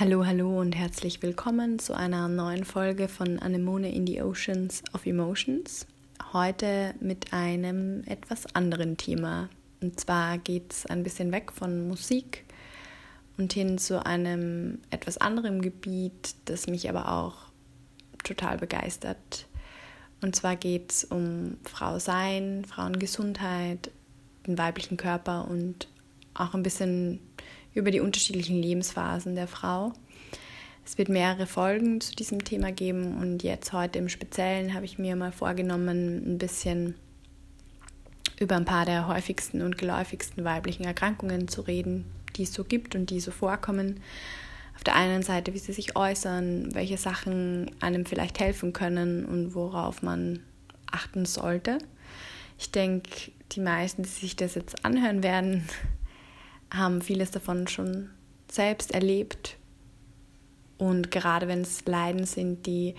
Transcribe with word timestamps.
Hallo, 0.00 0.24
hallo 0.24 0.58
und 0.58 0.74
herzlich 0.74 1.22
willkommen 1.22 1.78
zu 1.78 1.92
einer 1.92 2.26
neuen 2.26 2.64
Folge 2.64 3.06
von 3.06 3.38
Anemone 3.38 3.92
in 3.92 4.06
the 4.06 4.22
Oceans 4.22 4.82
of 4.94 5.04
Emotions. 5.04 5.86
Heute 6.32 6.94
mit 7.00 7.34
einem 7.34 8.02
etwas 8.06 8.54
anderen 8.54 8.96
Thema. 8.96 9.50
Und 9.82 10.00
zwar 10.00 10.38
geht 10.38 10.72
es 10.72 10.86
ein 10.86 11.02
bisschen 11.02 11.32
weg 11.32 11.52
von 11.52 11.86
Musik 11.86 12.46
und 13.36 13.52
hin 13.52 13.76
zu 13.76 14.06
einem 14.06 14.78
etwas 14.88 15.18
anderen 15.18 15.60
Gebiet, 15.60 16.34
das 16.46 16.66
mich 16.66 16.88
aber 16.88 17.12
auch 17.12 17.34
total 18.24 18.56
begeistert. 18.56 19.48
Und 20.22 20.34
zwar 20.34 20.56
geht 20.56 20.92
es 20.92 21.04
um 21.04 21.58
Frau 21.64 21.98
Sein, 21.98 22.64
Frauengesundheit, 22.64 23.90
den 24.46 24.56
weiblichen 24.56 24.96
Körper 24.96 25.46
und 25.46 25.88
auch 26.32 26.54
ein 26.54 26.62
bisschen 26.62 27.20
über 27.74 27.90
die 27.90 28.00
unterschiedlichen 28.00 28.60
Lebensphasen 28.60 29.34
der 29.34 29.48
Frau. 29.48 29.92
Es 30.84 30.98
wird 30.98 31.08
mehrere 31.08 31.46
Folgen 31.46 32.00
zu 32.00 32.16
diesem 32.16 32.42
Thema 32.44 32.72
geben 32.72 33.18
und 33.18 33.42
jetzt 33.42 33.72
heute 33.72 33.98
im 33.98 34.08
Speziellen 34.08 34.74
habe 34.74 34.84
ich 34.84 34.98
mir 34.98 35.14
mal 35.14 35.32
vorgenommen, 35.32 36.34
ein 36.34 36.38
bisschen 36.38 36.94
über 38.40 38.56
ein 38.56 38.64
paar 38.64 38.86
der 38.86 39.06
häufigsten 39.06 39.62
und 39.62 39.78
geläufigsten 39.78 40.44
weiblichen 40.44 40.84
Erkrankungen 40.84 41.46
zu 41.46 41.60
reden, 41.60 42.06
die 42.36 42.44
es 42.44 42.52
so 42.52 42.64
gibt 42.64 42.94
und 42.94 43.10
die 43.10 43.20
so 43.20 43.30
vorkommen. 43.30 44.00
Auf 44.74 44.82
der 44.82 44.96
einen 44.96 45.22
Seite, 45.22 45.52
wie 45.52 45.58
sie 45.58 45.74
sich 45.74 45.94
äußern, 45.94 46.74
welche 46.74 46.96
Sachen 46.96 47.70
einem 47.80 48.06
vielleicht 48.06 48.40
helfen 48.40 48.72
können 48.72 49.26
und 49.26 49.54
worauf 49.54 50.02
man 50.02 50.40
achten 50.90 51.26
sollte. 51.26 51.78
Ich 52.58 52.72
denke, 52.72 53.30
die 53.52 53.60
meisten, 53.60 54.02
die 54.02 54.08
sich 54.08 54.36
das 54.36 54.54
jetzt 54.54 54.84
anhören 54.84 55.22
werden, 55.22 55.68
haben 56.72 57.02
vieles 57.02 57.30
davon 57.30 57.66
schon 57.66 58.10
selbst 58.50 58.92
erlebt. 58.92 59.56
Und 60.78 61.10
gerade 61.10 61.48
wenn 61.48 61.62
es 61.62 61.84
Leiden 61.84 62.24
sind, 62.24 62.66
die 62.66 62.94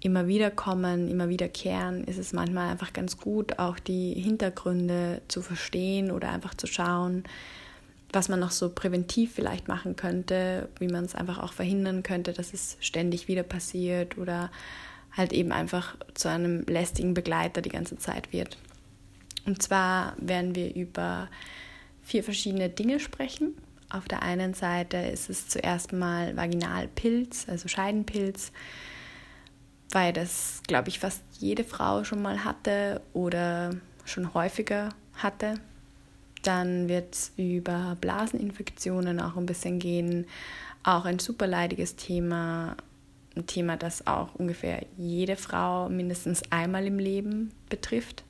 immer 0.00 0.26
wieder 0.26 0.50
kommen, 0.50 1.08
immer 1.08 1.28
wiederkehren, 1.28 2.04
ist 2.04 2.18
es 2.18 2.32
manchmal 2.32 2.70
einfach 2.70 2.92
ganz 2.92 3.16
gut, 3.16 3.58
auch 3.58 3.78
die 3.78 4.14
Hintergründe 4.14 5.22
zu 5.28 5.42
verstehen 5.42 6.10
oder 6.10 6.30
einfach 6.30 6.54
zu 6.54 6.66
schauen, 6.66 7.24
was 8.12 8.28
man 8.28 8.40
noch 8.40 8.50
so 8.50 8.70
präventiv 8.70 9.34
vielleicht 9.34 9.68
machen 9.68 9.96
könnte, 9.96 10.68
wie 10.78 10.88
man 10.88 11.04
es 11.04 11.14
einfach 11.14 11.38
auch 11.38 11.52
verhindern 11.52 12.02
könnte, 12.02 12.32
dass 12.32 12.52
es 12.52 12.76
ständig 12.80 13.28
wieder 13.28 13.42
passiert 13.42 14.16
oder 14.18 14.50
halt 15.12 15.32
eben 15.32 15.52
einfach 15.52 15.96
zu 16.14 16.28
einem 16.28 16.62
lästigen 16.66 17.14
Begleiter 17.14 17.62
die 17.62 17.70
ganze 17.70 17.98
Zeit 17.98 18.32
wird. 18.32 18.58
Und 19.44 19.62
zwar 19.62 20.14
werden 20.18 20.54
wir 20.54 20.74
über 20.74 21.28
vier 22.06 22.22
verschiedene 22.22 22.70
Dinge 22.70 23.00
sprechen. 23.00 23.56
Auf 23.90 24.06
der 24.06 24.22
einen 24.22 24.54
Seite 24.54 24.96
ist 24.96 25.28
es 25.28 25.48
zuerst 25.48 25.92
mal 25.92 26.36
Vaginalpilz, 26.36 27.48
also 27.48 27.66
Scheidenpilz, 27.66 28.52
weil 29.90 30.12
das, 30.12 30.62
glaube 30.68 30.88
ich, 30.88 31.00
fast 31.00 31.22
jede 31.38 31.64
Frau 31.64 32.04
schon 32.04 32.22
mal 32.22 32.44
hatte 32.44 33.02
oder 33.12 33.74
schon 34.04 34.34
häufiger 34.34 34.90
hatte. 35.14 35.54
Dann 36.42 36.88
wird 36.88 37.12
es 37.12 37.32
über 37.36 37.96
Blaseninfektionen 38.00 39.20
auch 39.20 39.36
ein 39.36 39.46
bisschen 39.46 39.80
gehen. 39.80 40.26
Auch 40.84 41.06
ein 41.06 41.18
super 41.18 41.48
leidiges 41.48 41.96
Thema. 41.96 42.76
Ein 43.34 43.46
Thema, 43.46 43.76
das 43.76 44.06
auch 44.06 44.34
ungefähr 44.36 44.86
jede 44.96 45.34
Frau 45.34 45.88
mindestens 45.88 46.42
einmal 46.50 46.86
im 46.86 47.00
Leben 47.00 47.50
betrifft. 47.68 48.22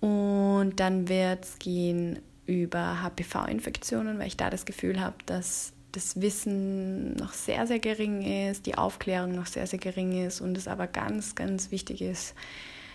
Und 0.00 0.72
dann 0.76 1.08
wird 1.08 1.44
es 1.44 1.58
gehen 1.58 2.20
über 2.46 3.02
HPV-Infektionen, 3.02 4.18
weil 4.18 4.26
ich 4.26 4.36
da 4.36 4.50
das 4.50 4.64
Gefühl 4.64 5.00
habe, 5.00 5.16
dass 5.26 5.72
das 5.92 6.20
Wissen 6.20 7.14
noch 7.14 7.32
sehr, 7.32 7.66
sehr 7.66 7.78
gering 7.78 8.22
ist, 8.50 8.66
die 8.66 8.76
Aufklärung 8.76 9.34
noch 9.34 9.46
sehr, 9.46 9.66
sehr 9.66 9.78
gering 9.78 10.26
ist 10.26 10.40
und 10.40 10.58
es 10.58 10.66
aber 10.66 10.86
ganz, 10.86 11.34
ganz 11.34 11.70
wichtig 11.70 12.02
ist, 12.02 12.34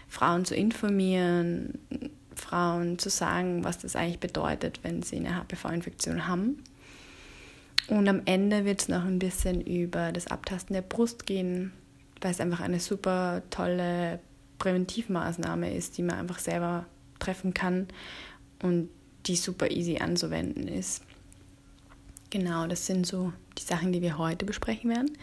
Frauen 0.08 0.44
zu 0.44 0.56
informieren, 0.56 1.80
Frauen 2.36 3.00
zu 3.00 3.10
sagen, 3.10 3.64
was 3.64 3.80
das 3.80 3.96
eigentlich 3.96 4.20
bedeutet, 4.20 4.80
wenn 4.84 5.02
sie 5.02 5.18
eine 5.18 5.36
HPV-Infektion 5.36 6.28
haben. 6.28 6.64
Und 7.88 8.08
am 8.08 8.22
Ende 8.26 8.66
wird 8.66 8.82
es 8.82 8.88
noch 8.88 9.06
ein 9.06 9.20
bisschen 9.20 9.62
über 9.62 10.12
das 10.12 10.28
Abtasten 10.28 10.74
der 10.74 10.82
Brust 10.82 11.26
gehen, 11.26 11.72
weil 12.22 12.32
es 12.32 12.42
einfach 12.42 12.60
eine 12.60 12.80
super 12.80 13.42
tolle 13.50 14.20
Präventivmaßnahme 14.60 15.74
ist, 15.74 15.98
die 15.98 16.04
man 16.04 16.18
einfach 16.18 16.40
selber 16.40 16.86
treffen 17.20 17.54
kann 17.54 17.88
und 18.62 18.90
die 19.26 19.36
super 19.36 19.70
easy 19.72 19.98
anzuwenden 19.98 20.68
ist. 20.68 21.02
Genau, 22.30 22.68
das 22.68 22.86
sind 22.86 23.06
so 23.06 23.34
die 23.58 23.64
Sachen, 23.64 23.92
die 23.92 24.02
wir 24.02 24.18
heute 24.18 24.46
besprechen 24.46 24.90
werden 24.90 25.18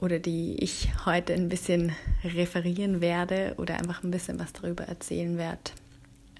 oder 0.00 0.18
die 0.18 0.56
ich 0.56 0.88
heute 1.04 1.34
ein 1.34 1.48
bisschen 1.48 1.92
referieren 2.22 3.00
werde 3.00 3.54
oder 3.56 3.76
einfach 3.76 4.02
ein 4.02 4.10
bisschen 4.10 4.38
was 4.38 4.52
darüber 4.52 4.84
erzählen 4.84 5.38
werde. 5.38 5.72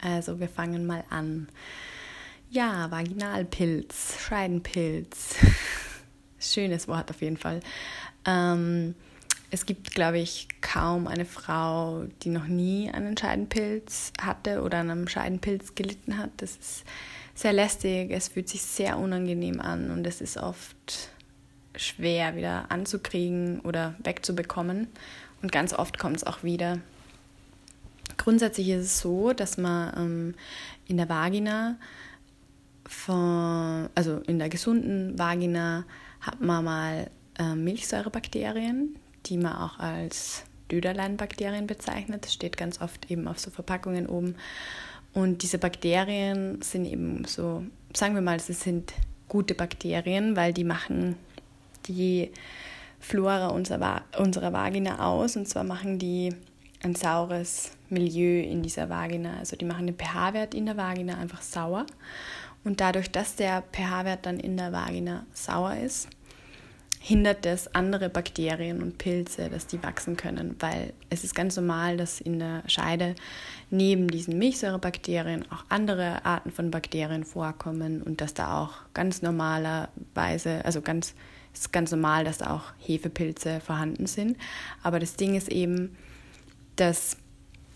Also 0.00 0.38
wir 0.38 0.48
fangen 0.48 0.86
mal 0.86 1.02
an. 1.10 1.48
Ja, 2.50 2.91
Vaginalpilz, 2.91 4.19
Scheidenpilz. 4.20 5.36
Schönes 6.38 6.86
Wort 6.88 7.10
auf 7.10 7.22
jeden 7.22 7.38
Fall. 7.38 7.60
Ähm, 8.26 8.94
es 9.54 9.66
gibt, 9.66 9.92
glaube 9.94 10.19
ich, 10.19 10.48
kaum 10.60 11.06
eine 11.06 11.25
Frau, 11.25 12.04
die 12.22 12.28
noch 12.28 12.47
nie 12.47 12.91
einen 12.91 13.16
Scheidenpilz 13.16 14.12
hatte 14.20 14.62
oder 14.62 14.78
an 14.78 14.91
einem 14.91 15.09
Scheidenpilz 15.09 15.75
gelitten 15.76 16.19
hat. 16.19 16.31
Das 16.38 16.56
ist 16.56 16.84
sehr 17.34 17.53
lästig, 17.53 18.10
es 18.10 18.28
fühlt 18.28 18.48
sich 18.48 18.62
sehr 18.62 18.98
unangenehm 18.98 19.60
an 19.60 19.91
und 19.91 20.06
es 20.06 20.20
ist 20.20 20.37
oft 20.37 21.10
schwer 21.76 22.37
wieder 22.37 22.70
anzukriegen 22.70 23.60
oder 23.60 23.94
wegzubekommen. 24.03 24.88
Und 25.41 25.53
ganz 25.53 25.72
oft 25.72 25.98
kommt 25.98 26.16
es 26.16 26.25
auch 26.25 26.43
wieder. 26.43 26.81
Grundsätzlich 28.16 28.69
ist 28.70 28.84
es 28.84 29.00
so, 29.00 29.32
dass 29.32 29.56
man 29.56 29.94
ähm, 29.97 30.34
in 30.87 30.97
der 30.97 31.09
Vagina, 31.09 31.76
von, 32.87 33.88
also 33.94 34.19
in 34.26 34.38
der 34.38 34.48
gesunden 34.48 35.19
Vagina, 35.19 35.84
hat 36.20 36.41
man 36.41 36.64
mal 36.64 37.10
äh, 37.38 37.54
Milchsäurebakterien, 37.54 38.97
die 39.27 39.39
man 39.39 39.57
auch 39.57 39.79
als 39.79 40.45
Döderleinbakterien 40.71 41.67
bezeichnet. 41.67 42.25
Das 42.25 42.33
steht 42.33 42.57
ganz 42.57 42.81
oft 42.81 43.11
eben 43.11 43.29
auf 43.29 43.39
so 43.39 43.51
Verpackungen 43.51 44.07
oben. 44.07 44.37
Und 45.12 45.43
diese 45.43 45.59
Bakterien 45.59 46.61
sind 46.62 46.87
eben 46.87 47.25
so, 47.25 47.65
sagen 47.95 48.15
wir 48.15 48.23
mal, 48.23 48.41
sie 48.41 48.53
sind 48.53 48.93
gute 49.29 49.55
Bakterien, 49.55 50.37
weil 50.37 50.53
die 50.53 50.65
machen 50.65 51.17
die 51.87 52.31
Flora 52.99 53.49
unserer, 53.49 54.03
unserer 54.19 54.53
Vagina 54.53 55.07
aus. 55.07 55.37
Und 55.37 55.49
zwar 55.49 55.65
machen 55.65 55.99
die 55.99 56.35
ein 56.83 56.95
saures 56.95 57.73
Milieu 57.89 58.43
in 58.43 58.62
dieser 58.62 58.89
Vagina. 58.89 59.39
Also 59.39 59.56
die 59.56 59.65
machen 59.65 59.87
den 59.87 59.97
pH-Wert 59.97 60.55
in 60.55 60.67
der 60.67 60.77
Vagina 60.77 61.17
einfach 61.17 61.43
sauer. 61.43 61.87
Und 62.65 62.81
dadurch, 62.81 63.11
dass 63.11 63.37
der 63.37 63.62
pH-Wert 63.62 64.27
dann 64.27 64.41
in 64.41 64.56
der 64.56 64.73
Vagina 64.73 65.27
sauer 65.33 65.77
ist, 65.77 66.09
hindert 67.06 67.44
es 67.44 67.75
andere 67.75 68.09
Bakterien 68.09 68.81
und 68.81 68.97
Pilze, 68.97 69.50
dass 69.50 69.66
die 69.66 69.82
wachsen 69.82 70.16
können, 70.16 70.56
weil 70.60 70.94
es 71.10 71.22
ist 71.22 71.34
ganz 71.34 71.54
normal, 71.54 71.98
dass 71.98 72.19
in 72.19 72.38
der 72.38 72.62
Scheide 72.66 73.15
neben 73.69 74.09
diesen 74.09 74.38
Milchsäurebakterien 74.38 75.44
auch 75.53 75.66
andere 75.69 76.25
Arten 76.25 76.50
von 76.50 76.70
Bakterien 76.70 77.25
vorkommen 77.25 78.00
und 78.03 78.22
dass 78.22 78.32
da 78.32 78.59
auch 78.59 78.72
ganz 78.94 79.20
normalerweise, 79.20 80.64
also 80.64 80.81
ganz 80.81 81.12
ist 81.53 81.75
ganz 81.75 81.91
normal, 81.91 82.25
dass 82.25 82.38
da 82.38 82.54
auch 82.54 82.72
Hefepilze 82.78 83.60
vorhanden 83.60 84.06
sind, 84.06 84.38
aber 84.82 84.98
das 84.98 85.16
Ding 85.16 85.34
ist 85.34 85.53
eben, 85.53 85.94
dass 86.76 87.19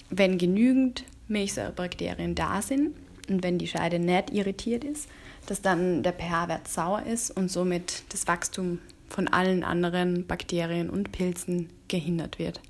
wenn 0.08 0.38
genügend 0.38 1.04
Milchsäurebakterien 1.26 2.34
da 2.34 2.62
sind 2.62 2.96
und 3.28 3.42
wenn 3.42 3.58
die 3.58 3.68
Scheide 3.68 3.98
nicht 3.98 4.30
irritiert 4.30 4.84
ist, 4.84 5.06
dass 5.44 5.60
dann 5.60 6.02
der 6.02 6.14
pH-Wert 6.14 6.66
sauer 6.66 7.02
ist 7.02 7.30
und 7.30 7.50
somit 7.50 8.04
das 8.08 8.26
Wachstum 8.26 8.78
von 9.08 9.28
allen 9.28 9.64
anderen 9.64 10.26
Bakterien 10.26 10.90
und 10.90 11.12
Pilzen 11.12 11.70
gehindert 11.88 12.38
wird. 12.38 12.60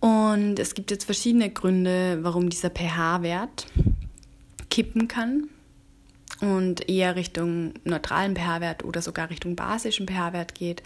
Und 0.00 0.58
es 0.58 0.74
gibt 0.74 0.90
jetzt 0.90 1.04
verschiedene 1.04 1.50
Gründe, 1.50 2.18
warum 2.22 2.50
dieser 2.50 2.70
pH-Wert 2.70 3.66
kippen 4.68 5.08
kann 5.08 5.48
und 6.40 6.88
eher 6.88 7.16
Richtung 7.16 7.74
neutralen 7.84 8.36
pH-Wert 8.36 8.84
oder 8.84 9.00
sogar 9.00 9.30
Richtung 9.30 9.56
basischen 9.56 10.06
pH-Wert 10.06 10.54
geht. 10.54 10.82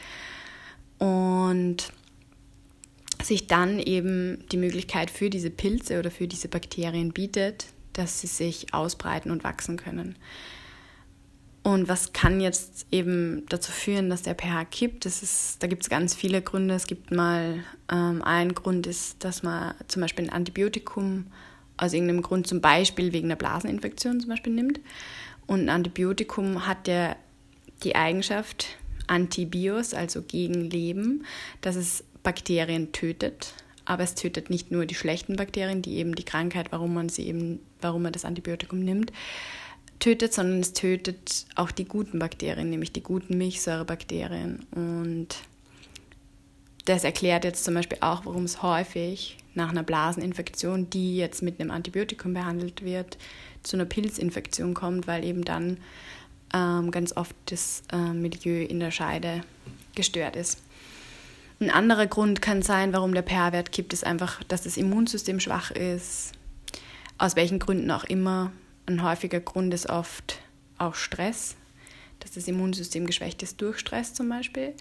Und 0.99 1.93
sich 3.23 3.47
dann 3.47 3.79
eben 3.79 4.45
die 4.53 4.57
Möglichkeit 4.57 5.11
für 5.11 5.31
diese 5.31 5.51
Pilze 5.51 5.99
oder 5.99 6.11
für 6.11 6.29
diese 6.29 6.49
Bakterien 6.49 7.13
bietet, 7.13 7.67
dass 7.93 8.21
sie 8.21 8.27
sich 8.27 8.73
ausbreiten 8.73 9.31
und 9.31 9.45
wachsen 9.45 9.77
können. 9.77 10.17
Und 11.69 11.87
was 11.87 12.15
kann 12.15 12.41
jetzt 12.41 12.87
eben 12.91 13.45
dazu 13.51 13.71
führen, 13.71 14.09
dass 14.09 14.23
der 14.23 14.35
pH 14.35 14.65
kippt? 14.71 15.05
Das 15.05 15.23
ist, 15.23 15.63
da 15.63 15.67
gibt 15.67 15.83
es 15.83 15.91
ganz 15.91 16.15
viele 16.15 16.41
Gründe. 16.41 16.73
Es 16.73 16.87
gibt 16.87 17.11
mal 17.11 17.63
ähm, 17.93 18.23
ein 18.23 18.55
Grund 18.55 18.87
ist, 18.87 19.23
dass 19.23 19.43
man 19.43 19.75
zum 19.87 20.01
Beispiel 20.01 20.25
ein 20.25 20.33
Antibiotikum 20.33 21.27
aus 21.77 21.93
irgendeinem 21.93 22.23
Grund, 22.23 22.47
zum 22.47 22.63
Beispiel 22.63 23.13
wegen 23.13 23.27
einer 23.27 23.37
Blaseninfektion 23.37 24.19
zum 24.19 24.31
Beispiel 24.31 24.55
nimmt. 24.55 24.81
Und 25.47 25.61
ein 25.61 25.69
Antibiotikum 25.69 26.67
hat 26.67 26.89
ja 26.89 27.17
die 27.85 27.95
Eigenschaft 27.95 28.79
Antibios, 29.07 29.93
also 29.93 30.23
gegen 30.23 30.71
Leben, 30.71 31.27
dass 31.61 31.77
es 31.77 32.03
Bakterien 32.23 32.93
tötet. 32.93 33.53
Aber 33.85 34.05
es 34.05 34.15
tötet 34.15 34.49
nicht 34.49 34.71
nur 34.71 34.87
die 34.87 34.95
schlechten 34.95 35.37
Bakterien, 35.37 35.83
die 35.83 35.97
eben 35.97 36.15
die 36.15 36.25
Krankheit, 36.25 36.73
warum 36.73 36.95
man 36.95 37.11
sie 37.11 37.27
eben, 37.27 37.61
warum 37.83 38.05
man 38.05 38.15
das 38.15 38.25
Antibiotikum 38.25 38.79
nimmt, 38.79 39.13
tötet, 39.99 40.33
sondern 40.33 40.61
es 40.61 40.73
tötet 40.73 41.47
auch 41.55 41.71
die 41.71 41.85
guten 41.85 42.19
Bakterien, 42.19 42.71
nämlich 42.71 42.93
die 42.93 43.03
guten 43.03 43.39
Milchsäurebakterien. 43.39 44.67
Und 44.71 45.29
das 46.85 47.05
erklärt 47.05 47.45
jetzt 47.45 47.65
zum 47.65 47.75
Beispiel 47.75 47.99
auch, 48.01 48.25
warum 48.25 48.45
es 48.45 48.63
häufig 48.63 49.37
nach 49.55 49.71
einer 49.71 49.83
Blaseninfektion, 49.83 50.89
die 50.91 51.17
jetzt 51.17 51.43
mit 51.43 51.61
einem 51.61 51.71
Antibiotikum 51.71 52.33
behandelt 52.33 52.85
wird, 52.85 53.19
zu 53.63 53.77
einer 53.77 53.85
Pilzinfektion 53.85 54.73
kommt, 54.73 55.07
weil 55.07 55.25
eben 55.25 55.45
dann 55.45 55.79
ähm, 56.55 56.91
ganz 56.91 57.17
oft 57.17 57.35
das 57.47 57.83
äh, 57.93 58.13
Milieu 58.13 58.65
in 58.65 58.81
der 58.81 58.91
Scheide 58.91 59.43
gestört 59.95 60.37
ist. 60.37 60.63
Ein 61.61 61.71
anderer 61.71 62.07
Grund 62.07 62.41
kann 62.41 62.63
sein, 62.63 62.93
warum 62.93 63.13
der 63.15 63.25
pH-Wert 63.25 63.73
kippt, 63.73 63.93
ist 63.93 64.05
einfach, 64.05 64.43
dass 64.45 64.63
das 64.63 64.77
Immunsystem 64.77 65.41
schwach 65.41 65.73
ist. 65.73 66.33
Aus 67.19 67.35
welchen 67.35 67.59
Gründen 67.59 67.91
auch 67.91 68.05
immer. 68.05 68.53
Ein 68.89 69.03
häufiger 69.03 69.41
Grund 69.41 69.75
ist 69.75 69.91
oft 69.91 70.41
auch 70.79 70.95
Stress, 70.95 71.57
dass 72.21 72.31
das 72.31 72.49
Immunsystem 72.49 73.07
geschwächt 73.07 73.43
ist 73.43 73.61
durch 73.61 73.79
Stress 73.79 74.15
zum 74.15 74.31
Beispiel. 74.31 74.73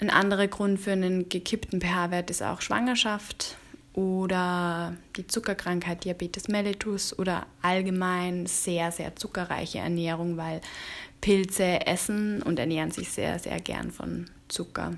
Ein 0.00 0.08
anderer 0.08 0.48
Grund 0.48 0.80
für 0.80 0.92
einen 0.92 1.28
gekippten 1.28 1.82
pH-Wert 1.82 2.30
ist 2.30 2.42
auch 2.42 2.62
Schwangerschaft 2.62 3.58
oder 3.92 4.96
die 5.18 5.26
Zuckerkrankheit 5.26 6.04
Diabetes 6.04 6.48
mellitus 6.48 7.18
oder 7.18 7.44
allgemein 7.60 8.46
sehr, 8.46 8.90
sehr 8.92 9.14
zuckerreiche 9.14 9.80
Ernährung, 9.80 10.38
weil 10.38 10.62
Pilze 11.20 11.86
essen 11.86 12.40
und 12.40 12.58
ernähren 12.58 12.92
sich 12.92 13.10
sehr, 13.10 13.38
sehr 13.38 13.60
gern 13.60 13.90
von 13.90 14.30
Zucker. 14.48 14.96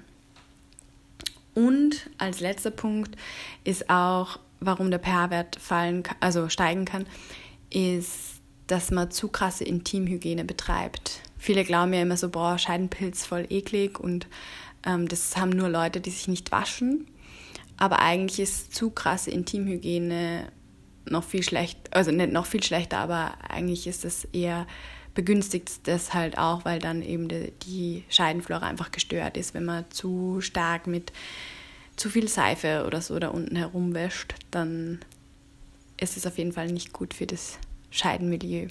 Und 1.55 2.08
als 2.19 2.38
letzter 2.38 2.70
Punkt 2.70 3.17
ist 3.64 3.90
auch, 3.90 4.38
warum 4.60 4.93
der 4.93 5.00
pH-Wert 5.00 5.56
fallen, 5.56 6.05
also 6.20 6.49
steigen 6.49 6.84
kann, 6.84 7.06
ist, 7.75 8.41
dass 8.67 8.91
man 8.91 9.11
zu 9.11 9.29
krasse 9.29 9.65
Intimhygiene 9.65 10.44
betreibt. 10.44 11.21
Viele 11.38 11.65
glauben 11.65 11.93
ja 11.93 12.03
immer 12.03 12.17
so, 12.17 12.31
boah, 12.31 12.59
Scheidenpilz 12.59 13.26
voll 13.26 13.47
eklig 13.50 14.00
und 14.00 14.26
ähm, 14.87 15.09
das 15.09 15.37
haben 15.37 15.50
nur 15.50 15.69
Leute, 15.69 16.00
die 16.00 16.11
sich 16.11 16.29
nicht 16.29 16.53
waschen. 16.53 17.06
Aber 17.76 18.00
eigentlich 18.00 18.41
ist 18.41 18.75
zu 18.75 18.91
krasse 18.91 19.31
Intimhygiene 19.31 20.49
noch 21.06 21.25
viel 21.25 21.43
schlecht, 21.43 21.79
also 21.91 22.11
nicht 22.11 22.32
noch 22.32 22.47
viel 22.47 22.62
schlechter, 22.62 22.99
aber 22.99 23.35
eigentlich 23.49 23.87
ist 23.87 24.05
es 24.05 24.25
eher 24.27 24.67
begünstigt 25.15 25.87
das 25.87 26.12
halt 26.12 26.38
auch, 26.38 26.65
weil 26.65 26.79
dann 26.79 27.03
eben 27.03 27.29
die, 27.29 27.53
die 27.62 28.05
Scheidenflora 28.09 28.67
einfach 28.67 28.91
gestört 28.91 29.37
ist, 29.37 29.55
wenn 29.55 29.65
man 29.65 29.85
zu 29.91 30.41
stark 30.41 30.87
mit 30.87 31.12
zu 31.97 32.11
viel 32.11 32.29
Seife 32.29 32.85
oder 32.87 33.00
so 33.00 33.19
da 33.19 33.29
unten 33.29 33.55
herumwäscht, 33.55 34.35
dann 34.50 34.99
ist 35.99 36.17
es 36.17 36.26
auf 36.26 36.38
jeden 36.38 36.52
Fall 36.52 36.69
nicht 36.69 36.93
gut 36.93 37.14
für 37.14 37.26
das 37.26 37.58
Scheidenmilieu. 37.91 38.69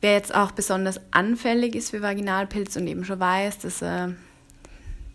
Wer 0.00 0.12
jetzt 0.12 0.34
auch 0.34 0.52
besonders 0.52 1.00
anfällig 1.10 1.74
ist 1.74 1.90
für 1.90 2.00
Vaginalpilz 2.00 2.76
und 2.76 2.86
eben 2.86 3.04
schon 3.04 3.20
weiß, 3.20 3.58
dass 3.58 3.82
er 3.82 4.14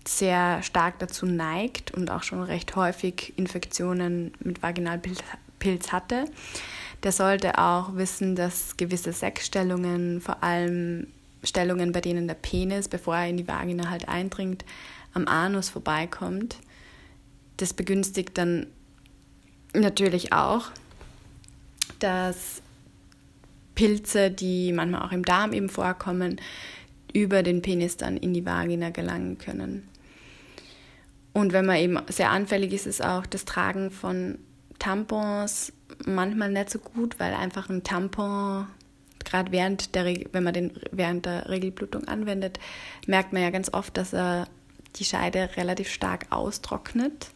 sehr 0.08 0.62
stark 0.62 1.00
dazu 1.00 1.26
neigt 1.26 1.92
und 1.92 2.12
auch 2.12 2.22
schon 2.22 2.44
recht 2.44 2.76
häufig 2.76 3.34
Infektionen 3.38 4.34
mit 4.40 4.62
Vaginalpilz 4.62 5.92
hatte, 5.92 6.26
der 7.02 7.12
sollte 7.12 7.58
auch 7.58 7.96
wissen, 7.96 8.36
dass 8.36 8.78
gewisse 8.78 9.14
Sexstellungen, 9.14 10.22
vor 10.22 10.44
allem 10.44 11.08
Stellungen, 11.44 11.92
bei 11.92 12.02
denen 12.02 12.28
der 12.28 12.36
Penis, 12.36 12.88
bevor 12.88 13.16
er 13.16 13.28
in 13.28 13.38
die 13.38 13.48
Vagina 13.48 13.90
halt 13.90 14.08
eindringt, 14.08 14.66
am 15.14 15.28
Anus 15.28 15.70
vorbeikommt. 15.70 16.58
Das 17.58 17.74
begünstigt 17.74 18.38
dann 18.38 18.68
natürlich 19.82 20.34
auch, 20.34 20.72
dass 22.00 22.62
Pilze, 23.76 24.32
die 24.32 24.72
manchmal 24.72 25.04
auch 25.04 25.12
im 25.12 25.24
Darm 25.24 25.54
eben 25.54 25.70
vorkommen, 25.70 26.40
über 27.14 27.44
den 27.44 27.62
Penis 27.62 27.98
dann 27.98 28.18
in 28.18 28.34
die 28.34 28.46
Vagina 28.46 28.90
gelangen 28.90 29.38
können. 29.38 29.88
Und 31.34 31.54
wenn 31.54 31.66
man 31.66 31.78
eben 31.78 32.00
sehr 32.10 32.32
anfällig 32.32 32.74
ist, 32.74 32.86
ist 32.86 33.04
auch 33.04 33.26
das 33.26 33.46
Tragen 33.46 33.92
von 33.92 34.38
Tampons 34.80 35.74
manchmal 36.06 36.52
nicht 36.52 36.70
so 36.70 36.80
gut, 36.80 37.20
weil 37.20 37.34
einfach 37.34 37.70
ein 37.70 37.84
Tampon, 37.84 38.68
gerade 39.24 39.52
während 39.52 39.96
der, 39.96 40.06
wenn 40.32 40.44
man 40.44 40.54
den 40.54 40.72
während 40.92 41.26
der 41.26 41.50
Regelblutung 41.50 42.08
anwendet, 42.08 42.60
merkt 43.08 43.34
man 43.34 43.42
ja 43.42 43.50
ganz 43.50 43.74
oft, 43.74 43.98
dass 43.98 44.14
er 44.14 44.48
die 44.96 45.06
Scheide 45.06 45.50
relativ 45.58 45.90
stark 45.90 46.28
austrocknet. 46.30 47.28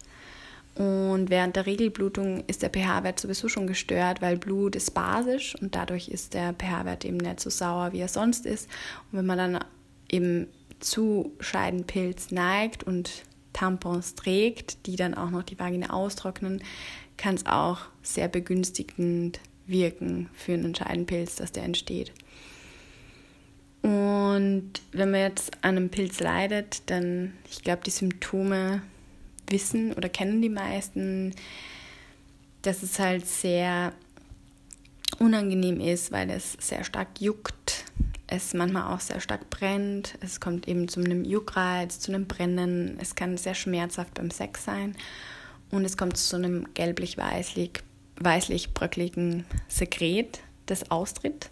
Und 0.79 1.29
während 1.29 1.57
der 1.57 1.65
Regelblutung 1.65 2.45
ist 2.47 2.61
der 2.61 2.69
pH-Wert 2.69 3.19
sowieso 3.19 3.49
schon 3.49 3.67
gestört, 3.67 4.21
weil 4.21 4.37
Blut 4.37 4.77
ist 4.77 4.91
basisch 4.91 5.53
und 5.61 5.75
dadurch 5.75 6.07
ist 6.07 6.33
der 6.33 6.53
pH-Wert 6.53 7.03
eben 7.03 7.17
nicht 7.17 7.41
so 7.41 7.49
sauer, 7.49 7.91
wie 7.91 7.99
er 7.99 8.07
sonst 8.07 8.45
ist. 8.45 8.69
Und 9.11 9.19
wenn 9.19 9.25
man 9.25 9.37
dann 9.37 9.65
eben 10.09 10.47
zu 10.79 11.33
Scheidenpilz 11.41 12.31
neigt 12.31 12.85
und 12.85 13.25
Tampons 13.51 14.15
trägt, 14.15 14.85
die 14.85 14.95
dann 14.95 15.15
auch 15.15 15.31
noch 15.31 15.43
die 15.43 15.59
Vagina 15.59 15.89
austrocknen, 15.89 16.63
kann 17.17 17.35
es 17.35 17.45
auch 17.45 17.79
sehr 18.01 18.29
begünstigend 18.29 19.41
wirken 19.67 20.29
für 20.33 20.53
einen 20.53 20.75
Scheidenpilz, 20.75 21.35
dass 21.35 21.51
der 21.51 21.63
entsteht. 21.63 22.13
Und 23.81 24.71
wenn 24.93 25.11
man 25.11 25.19
jetzt 25.19 25.51
an 25.61 25.75
einem 25.75 25.89
Pilz 25.89 26.21
leidet, 26.21 26.83
dann, 26.89 27.33
ich 27.51 27.63
glaube, 27.63 27.81
die 27.85 27.91
Symptome 27.91 28.81
wissen 29.51 29.93
oder 29.93 30.09
kennen 30.09 30.41
die 30.41 30.49
meisten, 30.49 31.33
dass 32.61 32.83
es 32.83 32.99
halt 32.99 33.25
sehr 33.25 33.93
unangenehm 35.19 35.79
ist, 35.79 36.11
weil 36.11 36.29
es 36.29 36.53
sehr 36.59 36.83
stark 36.83 37.19
juckt, 37.19 37.85
es 38.27 38.53
manchmal 38.53 38.93
auch 38.93 38.99
sehr 38.99 39.19
stark 39.19 39.49
brennt, 39.49 40.17
es 40.21 40.39
kommt 40.39 40.67
eben 40.67 40.87
zu 40.87 40.99
einem 40.99 41.25
Juckreiz, 41.25 41.99
zu 41.99 42.13
einem 42.13 42.27
Brennen, 42.27 42.97
es 43.01 43.15
kann 43.15 43.37
sehr 43.37 43.55
schmerzhaft 43.55 44.13
beim 44.15 44.31
Sex 44.31 44.63
sein. 44.63 44.95
Und 45.71 45.85
es 45.85 45.97
kommt 45.97 46.17
zu 46.17 46.35
einem 46.35 46.67
gelblich-weißlich 46.73 47.83
weißlich 48.19 48.73
bröckligen 48.73 49.45
Sekret, 49.67 50.41
das 50.65 50.91
austritt. 50.91 51.49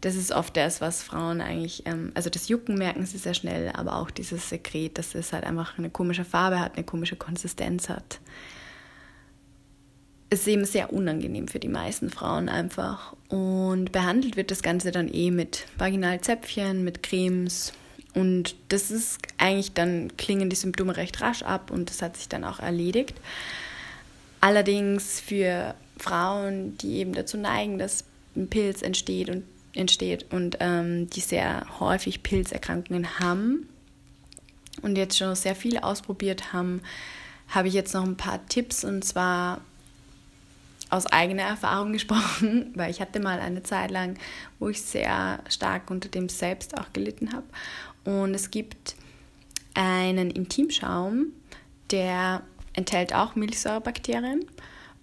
Das 0.00 0.14
ist 0.14 0.30
oft 0.32 0.56
das, 0.56 0.80
was 0.80 1.02
Frauen 1.02 1.40
eigentlich, 1.40 1.84
ähm, 1.86 2.12
also 2.14 2.30
das 2.30 2.48
Jucken 2.48 2.76
merken 2.76 3.06
sie 3.06 3.18
sehr 3.18 3.34
schnell, 3.34 3.70
aber 3.74 3.96
auch 3.96 4.10
dieses 4.10 4.48
Sekret, 4.48 4.98
dass 4.98 5.14
es 5.14 5.32
halt 5.32 5.44
einfach 5.44 5.78
eine 5.78 5.90
komische 5.90 6.24
Farbe 6.24 6.60
hat, 6.60 6.76
eine 6.76 6.84
komische 6.84 7.16
Konsistenz 7.16 7.88
hat 7.88 8.20
ist 10.30 10.46
eben 10.48 10.64
sehr 10.64 10.92
unangenehm 10.92 11.48
für 11.48 11.60
die 11.60 11.68
meisten 11.68 12.10
Frauen 12.10 12.48
einfach. 12.48 13.14
Und 13.28 13.92
behandelt 13.92 14.36
wird 14.36 14.50
das 14.50 14.62
Ganze 14.62 14.90
dann 14.90 15.08
eh 15.08 15.30
mit 15.30 15.66
Vaginalzäpfchen, 15.78 16.84
mit 16.84 17.02
Cremes. 17.02 17.72
Und 18.14 18.56
das 18.68 18.90
ist 18.90 19.18
eigentlich 19.38 19.72
dann 19.74 20.16
klingen 20.16 20.50
die 20.50 20.56
Symptome 20.56 20.96
recht 20.96 21.20
rasch 21.20 21.42
ab 21.42 21.70
und 21.70 21.90
das 21.90 22.02
hat 22.02 22.16
sich 22.16 22.28
dann 22.28 22.44
auch 22.44 22.60
erledigt. 22.60 23.14
Allerdings 24.40 25.20
für 25.20 25.74
Frauen, 25.98 26.76
die 26.78 26.96
eben 26.96 27.12
dazu 27.12 27.36
neigen, 27.36 27.78
dass 27.78 28.04
ein 28.34 28.48
Pilz 28.48 28.82
entsteht 28.82 29.28
und 29.28 29.44
entsteht 29.76 30.26
und 30.32 30.56
ähm, 30.60 31.08
die 31.10 31.20
sehr 31.20 31.66
häufig 31.80 32.22
Pilzerkrankungen 32.22 33.20
haben 33.20 33.68
und 34.82 34.96
jetzt 34.96 35.16
schon 35.16 35.34
sehr 35.34 35.54
viel 35.54 35.78
ausprobiert 35.78 36.52
haben, 36.52 36.82
habe 37.48 37.68
ich 37.68 37.74
jetzt 37.74 37.94
noch 37.94 38.04
ein 38.04 38.16
paar 38.16 38.46
Tipps 38.46 38.84
und 38.84 39.04
zwar 39.04 39.60
aus 40.90 41.06
eigener 41.06 41.42
Erfahrung 41.42 41.92
gesprochen, 41.94 42.72
weil 42.74 42.90
ich 42.90 43.00
hatte 43.00 43.20
mal 43.20 43.40
eine 43.40 43.62
Zeit 43.62 43.90
lang, 43.90 44.18
wo 44.58 44.68
ich 44.68 44.82
sehr 44.82 45.40
stark 45.48 45.90
unter 45.90 46.08
dem 46.08 46.28
Selbst 46.28 46.78
auch 46.78 46.92
gelitten 46.92 47.32
habe. 47.32 47.46
Und 48.04 48.34
es 48.34 48.50
gibt 48.50 48.94
einen 49.74 50.30
Intimschaum, 50.30 51.26
der 51.90 52.42
enthält 52.72 53.14
auch 53.14 53.34
Milchsäurebakterien 53.34 54.44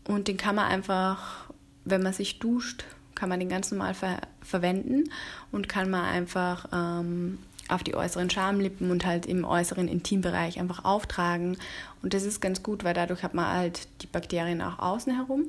und 0.08 0.28
den 0.28 0.38
kann 0.38 0.56
man 0.56 0.66
einfach, 0.66 1.50
wenn 1.86 2.04
man 2.04 2.14
sich 2.14 2.40
duscht, 2.40 2.86
kann 3.16 3.30
man 3.30 3.40
den 3.40 3.50
ganz 3.50 3.72
normal 3.72 3.94
ver 3.94 4.18
verwenden 4.42 5.10
und 5.52 5.70
kann 5.70 5.90
man 5.90 6.06
einfach 6.06 6.68
ähm, 6.74 7.40
auf 7.70 7.84
die 7.84 7.96
äußeren 7.96 8.30
Schamlippen 8.30 8.92
und 8.92 9.06
halt 9.06 9.26
im 9.26 9.46
äußeren 9.46 9.88
Intimbereich 9.88 10.60
einfach 10.60 10.84
auftragen. 10.84 11.58
Und 12.02 12.14
das 12.14 12.24
ist 12.24 12.42
ganz 12.42 12.62
gut, 12.62 12.84
weil 12.84 12.94
dadurch 12.94 13.24
hat 13.24 13.34
man 13.34 13.48
halt 13.48 13.88
die 14.02 14.08
Bakterien 14.08 14.62
auch 14.62 14.80
außen 14.80 15.16
herum 15.16 15.46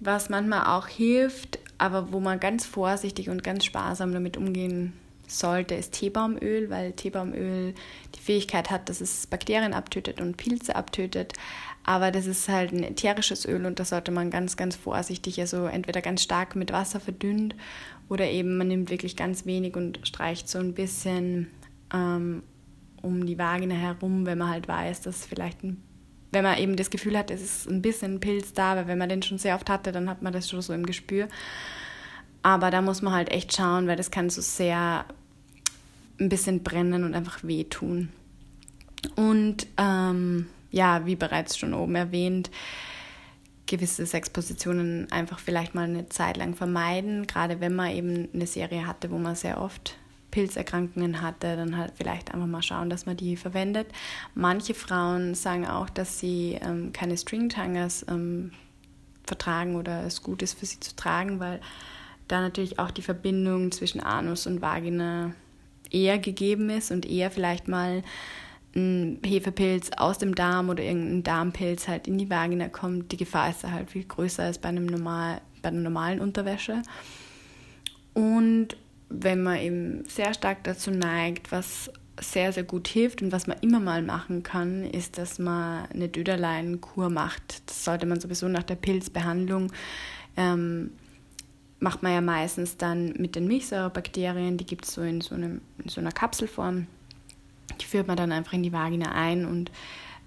was 0.00 0.28
manchmal 0.28 0.66
auch 0.76 0.86
hilft, 0.86 1.58
aber 1.78 2.12
wo 2.12 2.20
man 2.20 2.40
ganz 2.40 2.66
vorsichtig 2.66 3.30
und 3.30 3.42
ganz 3.42 3.64
sparsam 3.64 4.12
damit 4.12 4.36
umgehen 4.36 4.92
sollte, 5.26 5.74
ist 5.74 5.92
Teebaumöl, 5.92 6.70
weil 6.70 6.92
Teebaumöl 6.92 7.74
die 8.14 8.20
Fähigkeit 8.20 8.70
hat, 8.70 8.88
dass 8.88 9.00
es 9.00 9.26
Bakterien 9.26 9.72
abtötet 9.72 10.20
und 10.20 10.36
Pilze 10.36 10.76
abtötet. 10.76 11.32
Aber 11.84 12.10
das 12.10 12.26
ist 12.26 12.48
halt 12.48 12.72
ein 12.72 12.82
ätherisches 12.82 13.46
Öl 13.46 13.66
und 13.66 13.78
das 13.78 13.90
sollte 13.90 14.10
man 14.10 14.30
ganz, 14.30 14.56
ganz 14.56 14.74
vorsichtig, 14.74 15.38
also 15.40 15.66
entweder 15.66 16.00
ganz 16.00 16.22
stark 16.22 16.56
mit 16.56 16.72
Wasser 16.72 16.98
verdünnt 16.98 17.54
oder 18.08 18.26
eben 18.30 18.56
man 18.56 18.68
nimmt 18.68 18.90
wirklich 18.90 19.16
ganz 19.16 19.44
wenig 19.44 19.76
und 19.76 20.00
streicht 20.02 20.48
so 20.48 20.58
ein 20.58 20.72
bisschen 20.72 21.48
ähm, 21.92 22.42
um 23.02 23.26
die 23.26 23.38
Vagina 23.38 23.74
herum, 23.74 24.24
wenn 24.24 24.38
man 24.38 24.50
halt 24.50 24.66
weiß, 24.66 25.02
dass 25.02 25.26
vielleicht 25.26 25.62
ein 25.62 25.82
wenn 26.34 26.42
man 26.42 26.58
eben 26.58 26.74
das 26.74 26.90
Gefühl 26.90 27.16
hat, 27.16 27.30
es 27.30 27.40
ist 27.40 27.70
ein 27.70 27.80
bisschen 27.80 28.18
Pilz 28.18 28.52
da, 28.52 28.74
weil 28.74 28.88
wenn 28.88 28.98
man 28.98 29.08
den 29.08 29.22
schon 29.22 29.38
sehr 29.38 29.54
oft 29.54 29.70
hatte, 29.70 29.92
dann 29.92 30.10
hat 30.10 30.20
man 30.20 30.32
das 30.32 30.50
schon 30.50 30.60
so 30.60 30.72
im 30.72 30.84
Gespür. 30.84 31.28
Aber 32.42 32.70
da 32.70 32.82
muss 32.82 33.00
man 33.00 33.14
halt 33.14 33.30
echt 33.30 33.56
schauen, 33.56 33.86
weil 33.86 33.96
das 33.96 34.10
kann 34.10 34.28
so 34.28 34.42
sehr 34.42 35.06
ein 36.20 36.28
bisschen 36.28 36.62
brennen 36.62 37.04
und 37.04 37.14
einfach 37.14 37.44
wehtun. 37.44 38.08
Und 39.16 39.66
ähm, 39.78 40.46
ja, 40.74 41.06
wie 41.06 41.14
bereits 41.14 41.56
schon 41.56 41.72
oben 41.72 41.94
erwähnt, 41.94 42.50
gewisse 43.66 44.04
Sexpositionen 44.04 45.10
einfach 45.12 45.38
vielleicht 45.38 45.74
mal 45.74 45.84
eine 45.84 46.08
Zeit 46.08 46.36
lang 46.36 46.54
vermeiden, 46.54 47.28
gerade 47.28 47.60
wenn 47.60 47.74
man 47.76 47.92
eben 47.92 48.28
eine 48.34 48.48
Serie 48.48 48.86
hatte, 48.86 49.10
wo 49.12 49.18
man 49.18 49.36
sehr 49.36 49.60
oft 49.60 49.96
Pilzerkrankungen 50.32 51.22
hatte, 51.22 51.54
dann 51.54 51.78
halt 51.78 51.92
vielleicht 51.94 52.34
einfach 52.34 52.48
mal 52.48 52.60
schauen, 52.60 52.90
dass 52.90 53.06
man 53.06 53.16
die 53.16 53.36
verwendet. 53.36 53.86
Manche 54.34 54.74
Frauen 54.74 55.36
sagen 55.36 55.64
auch, 55.64 55.88
dass 55.88 56.18
sie 56.18 56.58
ähm, 56.60 56.92
keine 56.92 57.16
Stringtangers 57.16 58.04
ähm, 58.08 58.50
vertragen 59.24 59.76
oder 59.76 60.02
es 60.04 60.22
gut 60.22 60.42
ist 60.42 60.58
für 60.58 60.66
sie 60.66 60.80
zu 60.80 60.96
tragen, 60.96 61.38
weil 61.38 61.60
da 62.26 62.40
natürlich 62.40 62.80
auch 62.80 62.90
die 62.90 63.02
Verbindung 63.02 63.70
zwischen 63.70 64.00
Anus 64.00 64.48
und 64.48 64.60
Vagina 64.60 65.34
eher 65.90 66.18
gegeben 66.18 66.68
ist 66.68 66.90
und 66.90 67.06
eher 67.06 67.30
vielleicht 67.30 67.68
mal 67.68 68.02
ein 68.74 69.20
Hefepilz 69.24 69.90
aus 69.96 70.18
dem 70.18 70.34
Darm 70.34 70.68
oder 70.68 70.82
irgendein 70.82 71.22
Darmpilz 71.22 71.88
halt 71.88 72.08
in 72.08 72.18
die 72.18 72.30
Vagina 72.30 72.68
kommt, 72.68 73.12
die 73.12 73.16
Gefahr 73.16 73.50
ist 73.50 73.64
da 73.64 73.70
halt 73.70 73.90
viel 73.90 74.04
größer 74.04 74.42
als 74.44 74.58
bei, 74.58 74.68
einem 74.68 74.86
normal, 74.86 75.40
bei 75.62 75.68
einer 75.68 75.80
normalen 75.80 76.20
Unterwäsche. 76.20 76.82
Und 78.14 78.76
wenn 79.08 79.42
man 79.42 79.58
eben 79.58 80.04
sehr 80.06 80.34
stark 80.34 80.64
dazu 80.64 80.90
neigt, 80.90 81.52
was 81.52 81.90
sehr, 82.20 82.52
sehr 82.52 82.62
gut 82.62 82.86
hilft 82.88 83.22
und 83.22 83.32
was 83.32 83.46
man 83.46 83.58
immer 83.60 83.80
mal 83.80 84.02
machen 84.02 84.42
kann, 84.42 84.84
ist, 84.84 85.18
dass 85.18 85.38
man 85.38 85.86
eine 85.86 86.08
Döderlein-Kur 86.08 87.10
macht. 87.10 87.62
Das 87.66 87.84
sollte 87.84 88.06
man 88.06 88.20
sowieso 88.20 88.48
nach 88.48 88.62
der 88.62 88.76
Pilzbehandlung 88.76 89.72
ähm, 90.36 90.90
macht 91.80 92.02
man 92.02 92.12
ja 92.12 92.20
meistens 92.20 92.76
dann 92.76 93.12
mit 93.18 93.36
den 93.36 93.46
Milchsäurebakterien, 93.46 94.56
die 94.56 94.66
gibt 94.66 94.86
es 94.86 94.94
so 94.94 95.02
in 95.02 95.20
so, 95.20 95.34
einem, 95.34 95.60
in 95.82 95.88
so 95.88 96.00
einer 96.00 96.12
Kapselform. 96.12 96.86
Die 97.80 97.84
führt 97.84 98.06
man 98.06 98.16
dann 98.16 98.32
einfach 98.32 98.52
in 98.52 98.62
die 98.62 98.72
Vagina 98.72 99.12
ein 99.12 99.46
und 99.46 99.70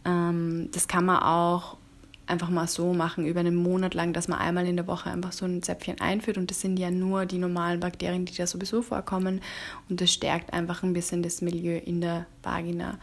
ähm, 0.06 0.70
das 0.72 0.88
kann 0.88 1.06
man 1.06 1.22
auch 1.22 1.77
einfach 2.27 2.50
mal 2.50 2.67
so 2.67 2.94
machen, 2.94 3.25
über 3.25 3.39
einen 3.39 3.56
Monat 3.56 3.94
lang, 3.94 4.13
dass 4.13 4.27
man 4.27 4.39
einmal 4.39 4.67
in 4.67 4.75
der 4.75 4.88
Woche 4.88 5.10
einfach 5.10 5.32
so 5.32 5.46
ein 5.46 5.63
Zäpfchen 5.63 6.00
einführt 6.01 6.38
und 6.38 6.51
das 6.51 6.62
sind 6.62 6.77
ja 6.77 6.91
nur 6.91 7.25
die 7.25 7.38
normalen 7.38 7.79
Bakterien, 7.79 8.25
die 8.25 8.36
da 8.36 8.46
sowieso 8.46 8.82
vorkommen 8.82 9.41
und 9.89 10.01
das 10.01 10.12
stärkt 10.12 10.53
einfach 10.53 10.84
ein 10.84 10.94
bisschen 10.94 11.24
das 11.24 11.41
Milieu 11.41 11.77
in 11.77 12.01
der 12.01 12.25
Vagina. 12.44 13.00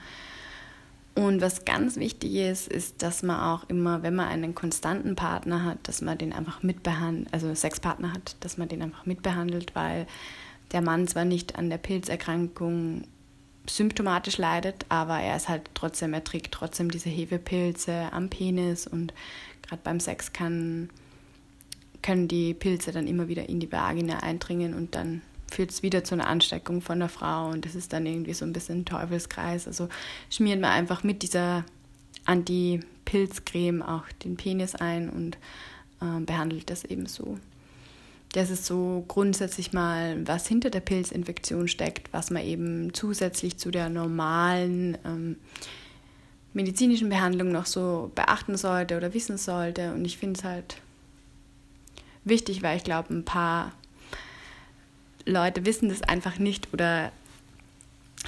Und 1.16 1.40
was 1.40 1.64
ganz 1.64 1.96
wichtig 1.96 2.34
ist, 2.34 2.66
ist, 2.66 3.02
dass 3.02 3.22
man 3.22 3.38
auch 3.38 3.68
immer, 3.68 4.02
wenn 4.02 4.16
man 4.16 4.26
einen 4.26 4.54
konstanten 4.54 5.14
Partner 5.14 5.64
hat, 5.64 5.78
dass 5.84 6.02
man 6.02 6.18
den 6.18 6.32
einfach 6.32 6.62
mitbehandelt, 6.64 7.32
also 7.32 7.54
Sexpartner 7.54 8.12
hat, 8.12 8.36
dass 8.40 8.58
man 8.58 8.68
den 8.68 8.82
einfach 8.82 9.06
mitbehandelt, 9.06 9.76
weil 9.76 10.06
der 10.72 10.82
Mann 10.82 11.06
zwar 11.06 11.24
nicht 11.24 11.56
an 11.56 11.70
der 11.70 11.78
Pilzerkrankung 11.78 13.04
symptomatisch 13.68 14.38
leidet, 14.38 14.86
aber 14.88 15.18
er 15.20 15.36
ist 15.36 15.48
halt 15.48 15.70
trotzdem, 15.74 16.12
er 16.12 16.24
trägt 16.24 16.52
trotzdem 16.52 16.90
diese 16.90 17.08
Hefepilze 17.08 18.08
am 18.12 18.28
Penis 18.28 18.86
und 18.86 19.14
gerade 19.62 19.80
beim 19.82 20.00
Sex 20.00 20.32
kann, 20.32 20.90
können 22.02 22.28
die 22.28 22.54
Pilze 22.54 22.92
dann 22.92 23.06
immer 23.06 23.28
wieder 23.28 23.48
in 23.48 23.60
die 23.60 23.72
Vagina 23.72 24.18
eindringen 24.18 24.74
und 24.74 24.94
dann 24.94 25.22
führt 25.50 25.70
es 25.70 25.82
wieder 25.82 26.04
zu 26.04 26.14
einer 26.14 26.26
Ansteckung 26.26 26.82
von 26.82 26.98
der 26.98 27.08
Frau 27.08 27.48
und 27.48 27.64
das 27.64 27.74
ist 27.74 27.92
dann 27.92 28.06
irgendwie 28.06 28.34
so 28.34 28.44
ein 28.44 28.52
bisschen 28.52 28.80
ein 28.80 28.84
Teufelskreis. 28.84 29.66
Also 29.66 29.88
schmiert 30.28 30.60
man 30.60 30.70
einfach 30.70 31.02
mit 31.04 31.22
dieser 31.22 31.64
Anti-Pilzcreme 32.26 33.82
auch 33.82 34.04
den 34.24 34.36
Penis 34.36 34.74
ein 34.74 35.08
und 35.08 35.38
äh, 36.00 36.20
behandelt 36.20 36.70
das 36.70 36.84
eben 36.84 37.06
so. 37.06 37.38
Das 38.34 38.50
ist 38.50 38.66
so 38.66 39.04
grundsätzlich 39.06 39.72
mal, 39.72 40.26
was 40.26 40.48
hinter 40.48 40.68
der 40.68 40.80
Pilzinfektion 40.80 41.68
steckt, 41.68 42.12
was 42.12 42.30
man 42.30 42.42
eben 42.42 42.92
zusätzlich 42.92 43.58
zu 43.58 43.70
der 43.70 43.88
normalen 43.88 44.98
ähm, 45.04 45.36
medizinischen 46.52 47.10
Behandlung 47.10 47.52
noch 47.52 47.66
so 47.66 48.10
beachten 48.16 48.56
sollte 48.56 48.96
oder 48.96 49.14
wissen 49.14 49.38
sollte. 49.38 49.92
Und 49.92 50.04
ich 50.04 50.18
finde 50.18 50.36
es 50.36 50.44
halt 50.44 50.78
wichtig, 52.24 52.64
weil 52.64 52.76
ich 52.76 52.82
glaube, 52.82 53.14
ein 53.14 53.24
paar 53.24 53.70
Leute 55.24 55.64
wissen 55.64 55.88
das 55.88 56.02
einfach 56.02 56.36
nicht 56.40 56.74
oder 56.74 57.12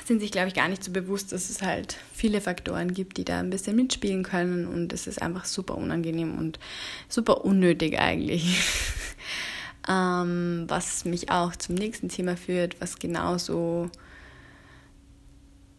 sind 0.04 0.20
sich, 0.20 0.30
glaube 0.30 0.46
ich, 0.46 0.54
gar 0.54 0.68
nicht 0.68 0.84
so 0.84 0.92
bewusst, 0.92 1.32
dass 1.32 1.50
es 1.50 1.62
halt 1.62 1.96
viele 2.12 2.40
Faktoren 2.40 2.94
gibt, 2.94 3.16
die 3.16 3.24
da 3.24 3.40
ein 3.40 3.50
bisschen 3.50 3.74
mitspielen 3.74 4.22
können 4.22 4.68
und 4.68 4.92
es 4.92 5.08
ist 5.08 5.20
einfach 5.20 5.46
super 5.46 5.76
unangenehm 5.76 6.38
und 6.38 6.60
super 7.08 7.44
unnötig 7.44 7.98
eigentlich. 7.98 8.62
ähm, 9.88 10.64
was 10.68 11.04
mich 11.04 11.30
auch 11.30 11.54
zum 11.56 11.74
nächsten 11.74 12.08
Thema 12.08 12.36
führt, 12.36 12.80
was 12.80 12.98
genauso 12.98 13.90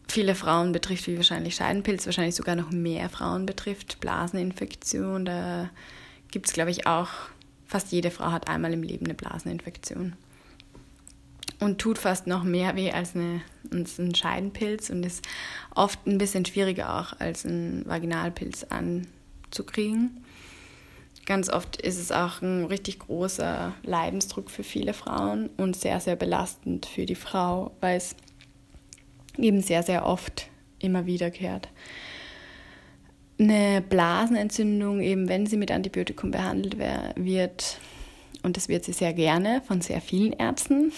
viele 0.08 0.34
Frauen 0.34 0.72
betrifft 0.72 1.06
wie 1.06 1.16
wahrscheinlich 1.16 1.54
Scheidenpilz, 1.56 2.06
wahrscheinlich 2.06 2.34
sogar 2.34 2.56
noch 2.56 2.70
mehr 2.70 3.08
Frauen 3.10 3.46
betrifft, 3.46 4.00
Blaseninfektion. 4.00 5.24
Da 5.24 5.70
gibt 6.30 6.46
es, 6.46 6.52
glaube 6.52 6.70
ich, 6.70 6.86
auch, 6.86 7.10
fast 7.66 7.92
jede 7.92 8.10
Frau 8.10 8.32
hat 8.32 8.48
einmal 8.48 8.72
im 8.72 8.82
Leben 8.82 9.04
eine 9.04 9.14
Blaseninfektion 9.14 10.14
und 11.60 11.78
tut 11.78 11.98
fast 11.98 12.26
noch 12.26 12.44
mehr 12.44 12.76
weh 12.76 12.92
als, 12.92 13.14
eine, 13.14 13.40
als 13.72 13.98
ein 13.98 14.14
Scheidenpilz 14.14 14.90
und 14.90 15.04
ist 15.04 15.26
oft 15.74 16.06
ein 16.06 16.18
bisschen 16.18 16.44
schwieriger 16.44 16.98
auch 16.98 17.18
als 17.20 17.44
ein 17.44 17.84
Vaginalpilz 17.86 18.64
anzukriegen. 18.64 20.24
Ganz 21.28 21.50
oft 21.50 21.78
ist 21.82 21.98
es 21.98 22.10
auch 22.10 22.40
ein 22.40 22.64
richtig 22.64 23.00
großer 23.00 23.74
Leidensdruck 23.82 24.50
für 24.50 24.62
viele 24.62 24.94
Frauen 24.94 25.50
und 25.58 25.76
sehr, 25.76 26.00
sehr 26.00 26.16
belastend 26.16 26.86
für 26.86 27.04
die 27.04 27.16
Frau, 27.16 27.72
weil 27.82 27.98
es 27.98 28.16
eben 29.36 29.60
sehr, 29.60 29.82
sehr 29.82 30.06
oft 30.06 30.48
immer 30.78 31.04
wiederkehrt. 31.04 31.68
Eine 33.38 33.82
Blasenentzündung, 33.82 35.02
eben 35.02 35.28
wenn 35.28 35.44
sie 35.44 35.58
mit 35.58 35.70
Antibiotikum 35.70 36.30
behandelt 36.30 36.78
wird, 36.78 37.78
und 38.42 38.56
das 38.56 38.70
wird 38.70 38.86
sie 38.86 38.94
sehr 38.94 39.12
gerne 39.12 39.60
von 39.66 39.82
sehr 39.82 40.00
vielen 40.00 40.32
Ärzten, 40.32 40.92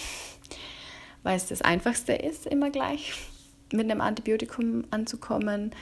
weil 1.25 1.37
es 1.37 1.47
das 1.47 1.61
Einfachste 1.61 2.13
ist, 2.13 2.47
immer 2.47 2.71
gleich 2.71 3.15
mit 3.73 3.91
einem 3.91 4.01
Antibiotikum 4.01 4.85
anzukommen, 4.93 5.73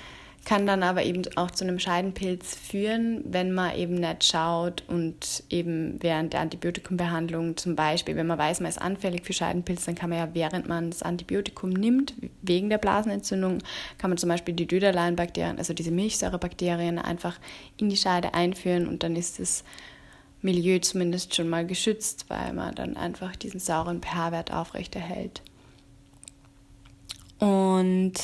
kann 0.45 0.67
dann 0.67 0.83
aber 0.83 1.03
eben 1.03 1.23
auch 1.37 1.51
zu 1.51 1.65
einem 1.65 1.79
Scheidenpilz 1.79 2.55
führen, 2.55 3.23
wenn 3.25 3.53
man 3.53 3.77
eben 3.77 3.95
nicht 3.95 4.25
schaut 4.25 4.83
und 4.89 5.43
eben 5.51 6.03
während 6.03 6.33
der 6.33 6.41
Antibiotikumbehandlung 6.41 7.57
zum 7.57 7.77
Beispiel, 7.77 8.17
wenn 8.17 8.27
man 8.27 8.39
weiß, 8.39 8.61
man 8.61 8.71
ist 8.71 8.81
anfällig 8.81 9.27
für 9.27 9.35
Scheidenpilz, 9.35 9.85
dann 9.85 9.95
kann 9.95 10.11
man 10.11 10.19
ja, 10.19 10.29
während 10.33 10.67
man 10.67 10.91
das 10.91 11.03
Antibiotikum 11.03 11.71
nimmt, 11.71 12.15
wegen 12.41 12.71
der 12.71 12.79
Blasenentzündung, 12.79 13.59
kann 13.99 14.11
man 14.11 14.17
zum 14.17 14.31
Beispiel 14.31 14.55
die 14.55 14.67
Döderleinbakterien, 14.67 15.59
also 15.59 15.75
diese 15.75 15.91
Milchsäurebakterien, 15.91 16.99
einfach 16.99 17.39
in 17.77 17.91
die 17.91 17.97
Scheide 17.97 18.33
einführen 18.33 18.89
und 18.89 19.03
dann 19.03 19.17
ist 19.17 19.41
es 19.41 19.65
Milieu 20.41 20.79
zumindest 20.79 21.35
schon 21.35 21.49
mal 21.49 21.67
geschützt, 21.67 22.27
weil 22.29 22.53
man 22.53 22.75
dann 22.75 22.97
einfach 22.97 23.37
diesen 23.37 23.61
sauren 23.61 24.01
pH-Wert 24.01 24.53
aufrechterhält. 24.53 25.43
Und 27.39 28.15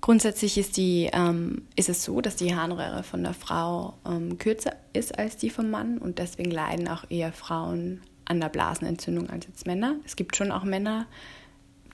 grundsätzlich 0.00 0.58
ist, 0.58 0.76
die, 0.76 1.10
ähm, 1.12 1.62
ist 1.76 1.88
es 1.88 2.04
so, 2.04 2.20
dass 2.20 2.36
die 2.36 2.54
Harnröhre 2.54 3.02
von 3.02 3.22
der 3.22 3.34
Frau 3.34 3.94
ähm, 4.06 4.38
kürzer 4.38 4.76
ist 4.92 5.18
als 5.18 5.36
die 5.36 5.50
vom 5.50 5.70
Mann 5.70 5.98
und 5.98 6.18
deswegen 6.18 6.50
leiden 6.50 6.88
auch 6.88 7.04
eher 7.10 7.32
Frauen 7.32 8.00
an 8.24 8.40
der 8.40 8.48
Blasenentzündung 8.48 9.30
als 9.30 9.46
jetzt 9.46 9.66
Männer. 9.66 9.96
Es 10.04 10.16
gibt 10.16 10.36
schon 10.36 10.52
auch 10.52 10.64
Männer, 10.64 11.06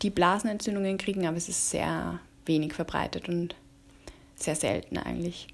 die 0.02 0.11
Blasenentzündungen 0.11 0.99
kriegen, 0.99 1.26
aber 1.26 1.37
es 1.37 1.49
ist 1.49 1.70
sehr 1.70 2.20
wenig 2.46 2.75
verbreitet 2.75 3.28
und 3.28 3.54
sehr 4.34 4.56
selten 4.56 4.99
eigentlich. 4.99 5.49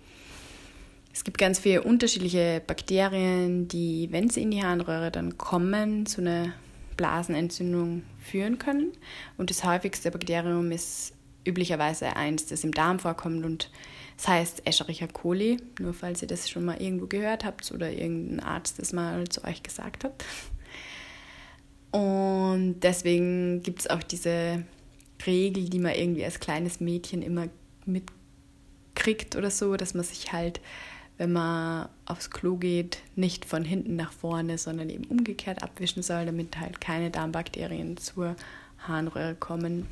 Es 1.12 1.25
gibt 1.25 1.38
ganz 1.38 1.59
viele 1.59 1.83
unterschiedliche 1.83 2.62
Bakterien, 2.66 3.69
die, 3.69 4.09
wenn 4.11 4.30
sie 4.30 4.42
in 4.42 4.50
die 4.50 4.62
Harnröhre 4.62 5.11
dann 5.11 5.37
kommen, 5.38 6.07
zu 6.07 6.21
einer 6.21 6.52
Blasenentzündung 6.97 8.02
führen 8.21 8.59
können. 8.59 8.92
Und 9.37 9.50
das 9.50 9.64
häufigste 9.64 10.11
Bakterium 10.11 10.71
ist 10.71 11.12
üblicherweise 11.50 12.16
eins, 12.16 12.47
das 12.47 12.64
im 12.64 12.73
Darm 12.73 12.99
vorkommt 12.99 13.45
und 13.45 13.71
das 14.16 14.28
heißt 14.28 14.66
Escherichia 14.66 15.07
coli, 15.07 15.59
nur 15.78 15.95
falls 15.95 16.23
ihr 16.23 16.28
das 16.28 16.49
schon 16.50 16.64
mal 16.64 16.80
irgendwo 16.80 17.07
gehört 17.07 17.45
habt 17.45 17.71
oder 17.73 17.90
irgendein 17.90 18.40
Arzt 18.40 18.78
das 18.78 18.92
mal 18.92 19.26
zu 19.28 19.45
euch 19.45 19.62
gesagt 19.62 20.04
hat. 20.04 20.25
Und 21.90 22.50
Und 22.50 22.80
deswegen 22.80 23.62
gibt 23.62 23.80
es 23.80 23.90
auch 23.90 24.02
diese 24.02 24.64
Regel, 25.25 25.69
die 25.69 25.78
man 25.78 25.95
irgendwie 25.95 26.25
als 26.25 26.40
kleines 26.40 26.80
Mädchen 26.80 27.23
immer 27.23 27.47
mitkriegt 27.87 29.37
oder 29.37 29.50
so, 29.50 29.76
dass 29.76 29.95
man 29.95 30.04
sich 30.04 30.33
halt, 30.33 30.61
wenn 31.16 31.33
man 31.33 31.88
aufs 32.07 32.30
Klo 32.30 32.57
geht, 32.57 32.99
nicht 33.14 33.45
von 33.45 33.64
hinten 33.64 33.97
nach 33.97 34.12
vorne, 34.12 34.59
sondern 34.59 34.90
eben 34.90 35.04
umgekehrt 35.04 35.62
abwischen 35.62 36.02
soll, 36.02 36.26
damit 36.26 36.59
halt 36.59 36.80
keine 36.80 37.11
Darmbakterien 37.11 37.97
zur 37.97 38.37
Harnröhre 38.78 39.37
kommen. 39.37 39.87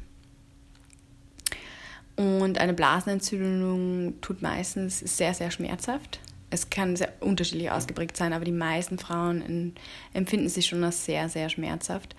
Und 2.19 2.59
eine 2.59 2.75
Blasenentzündung 2.75 4.21
tut 4.21 4.43
meistens 4.43 4.99
sehr, 4.99 5.35
sehr 5.35 5.53
schmerzhaft. 5.53 6.19
Es 6.51 6.69
kann 6.69 6.97
sehr 6.97 7.13
unterschiedlich 7.21 7.71
ausgeprägt 7.71 8.17
sein, 8.17 8.33
aber 8.33 8.45
die 8.45 8.51
meisten 8.51 8.99
Frauen 8.99 9.75
empfinden 10.15 10.49
sich 10.49 10.67
schon 10.67 10.83
als 10.83 11.05
sehr, 11.05 11.29
sehr 11.29 11.49
schmerzhaft. 11.49 12.17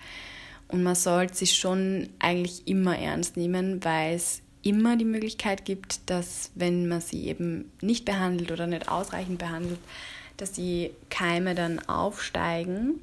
Und 0.68 0.82
man 0.82 0.94
sollte 0.94 1.34
sich 1.34 1.54
schon 1.58 2.08
eigentlich 2.18 2.66
immer 2.66 2.98
ernst 2.98 3.36
nehmen, 3.36 3.84
weil 3.84 4.14
es 4.14 4.40
immer 4.62 4.96
die 4.96 5.04
Möglichkeit 5.04 5.66
gibt, 5.66 6.08
dass 6.08 6.50
wenn 6.54 6.88
man 6.88 7.02
sie 7.02 7.26
eben 7.26 7.70
nicht 7.82 8.06
behandelt 8.06 8.52
oder 8.52 8.66
nicht 8.66 8.88
ausreichend 8.88 9.38
behandelt, 9.38 9.80
dass 10.38 10.52
die 10.52 10.92
Keime 11.10 11.54
dann 11.54 11.78
aufsteigen 11.78 13.00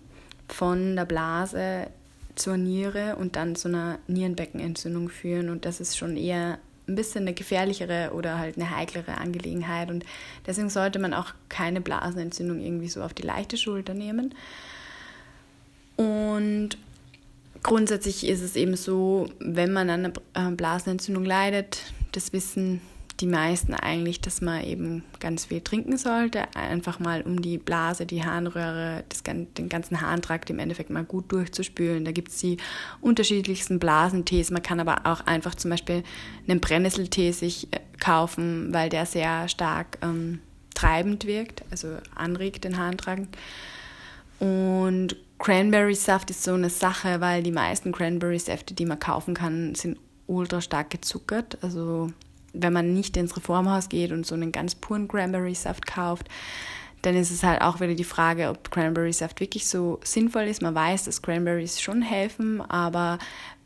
von 0.48 0.96
der 0.96 1.06
Blase 1.06 1.88
zur 2.34 2.58
Niere 2.58 3.18
und 3.18 3.36
dann 3.36 3.56
zu 3.56 3.68
einer 3.68 4.00
Nierenbeckenentzündung 4.08 5.10
führen. 5.10 5.50
Und 5.50 5.66
das 5.66 5.80
ist 5.80 5.96
schon 5.96 6.18
eher 6.18 6.58
ein 6.88 6.96
bisschen 6.96 7.24
eine 7.24 7.34
gefährlichere 7.34 8.12
oder 8.14 8.40
halt 8.40 8.58
eine 8.58 8.76
heiklere 8.76 9.18
Angelegenheit. 9.18 9.90
Und 9.90 10.06
deswegen 10.46 10.70
sollte 10.70 11.00
man 11.00 11.14
auch 11.14 11.34
keine 11.50 11.82
Blasenentzündung 11.82 12.60
irgendwie 12.60 12.88
so 12.88 13.04
auf 13.04 13.14
die 13.14 13.24
leichte 13.24 13.58
Schulter 13.58 13.94
nehmen. 13.94 14.34
Und 15.98 16.78
grundsätzlich 17.64 18.26
ist 18.28 18.42
es 18.42 18.56
eben 18.56 18.76
so, 18.76 19.30
wenn 19.40 19.74
man 19.74 19.90
an 19.90 20.06
einer 20.06 20.52
äh, 20.52 20.56
Blasenentzündung 20.56 21.26
leidet, 21.26 21.94
das 22.12 22.32
wissen 22.34 22.82
die 23.20 23.28
meisten 23.28 23.74
eigentlich, 23.74 24.22
dass 24.22 24.42
man 24.42 24.64
eben 24.64 25.04
ganz 25.20 25.46
viel 25.46 25.62
trinken 25.62 25.98
sollte, 25.98 26.44
einfach 26.56 27.00
mal 27.00 27.24
um 27.24 27.42
die 27.42 27.58
Blase, 27.58 28.06
die 28.06 28.24
Harnröhre, 28.24 29.04
das, 29.10 29.24
den 29.24 29.70
ganzen 29.70 30.02
Harntrakt 30.02 30.50
im 30.50 30.60
Endeffekt 30.60 30.92
mal 30.92 31.04
gut 31.04 31.32
durchzuspülen. 31.32 32.06
Da 32.06 32.12
gibt 32.12 32.30
es 32.30 32.38
die 32.38 32.58
unterschiedlichsten 33.02 33.80
Blasentees. 33.80 34.52
Man 34.52 34.62
kann 34.62 34.80
aber 34.80 35.06
auch 35.06 35.22
einfach 35.26 35.56
zum 35.56 35.72
Beispiel 35.72 36.04
einen 36.48 36.60
Brennnesseltee 36.60 37.32
sich 37.32 37.74
äh, 37.74 37.80
kaufen, 38.00 38.72
weil 38.72 38.90
der 38.90 39.08
sehr 39.08 39.48
stark 39.48 39.98
ähm, 40.04 40.40
treibend 40.76 41.26
wirkt, 41.26 41.64
also 41.72 41.98
anregt 42.14 42.66
den 42.66 42.78
Harntrakt. 42.78 43.36
Und 44.40 45.16
Cranberry-Saft 45.40 46.30
ist 46.30 46.44
so 46.44 46.54
eine 46.54 46.70
Sache, 46.70 47.20
weil 47.20 47.42
die 47.42 47.52
meisten 47.52 47.92
Cranberry-Säfte, 47.92 48.76
die 48.76 48.86
man 48.86 49.00
kaufen 49.00 49.34
kann, 49.34 49.74
sind 49.74 49.98
ultra 50.28 50.62
stark 50.62 50.92
gezuckert. 50.92 51.58
Also 51.64 52.12
wenn 52.62 52.74
man 52.74 52.94
nicht 52.94 53.18
ins 53.18 53.36
Reformhaus 53.36 53.90
geht 53.90 54.12
und 54.12 54.26
so 54.26 54.36
einen 54.36 54.52
ganz 54.52 54.76
puren 54.76 55.08
Cranberry-Saft 55.08 55.86
kauft, 55.86 56.28
dann 57.02 57.16
ist 57.16 57.32
es 57.32 57.44
halt 57.44 57.62
auch 57.62 57.80
wieder 57.80 57.94
die 57.94 58.04
Frage, 58.04 58.50
ob 58.50 58.72
Cranberry-Saft 58.72 59.40
wirklich 59.40 59.68
so 59.68 60.00
sinnvoll 60.04 60.44
ist. 60.44 60.62
Man 60.62 60.76
weiß, 60.76 61.06
dass 61.06 61.22
Cranberries 61.22 61.80
schon 61.80 62.02
helfen, 62.02 62.62
aber 62.62 63.20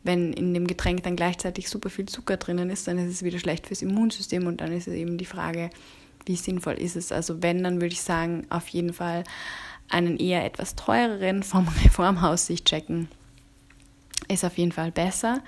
wenn 0.04 0.34
in 0.34 0.54
dem 0.54 0.68
Getränk 0.68 1.04
dann 1.04 1.16
gleichzeitig 1.16 1.70
super 1.70 1.90
viel 1.90 2.08
Zucker 2.08 2.38
drinnen 2.38 2.70
ist, 2.70 2.88
dann 2.88 2.98
ist 2.98 3.12
es 3.12 3.24
wieder 3.24 3.40
schlecht 3.40 3.68
fürs 3.68 3.82
Immunsystem 3.82 4.48
und 4.48 4.62
dann 4.62 4.72
ist 4.72 4.88
es 4.88 4.96
eben 4.96 5.18
die 5.18 5.26
Frage, 5.26 5.70
wie 6.26 6.36
sinnvoll 6.36 6.74
ist 6.74 6.96
es. 6.96 7.12
Also 7.12 7.42
wenn, 7.42 7.64
dann 7.64 7.76
würde 7.76 7.94
ich 7.94 8.02
sagen, 8.02 8.46
auf 8.50 8.68
jeden 8.70 8.94
Fall 8.94 9.24
einen 9.90 10.18
eher 10.18 10.46
etwas 10.46 10.76
teureren 10.76 11.44
vom 11.44 11.68
Reformhaus 11.84 12.48
sich 12.48 12.64
checken. 12.64 13.08
Ist 14.28 14.46
auf 14.46 14.58
jeden 14.58 14.72
Fall 14.72 14.92
besser. 14.92 15.42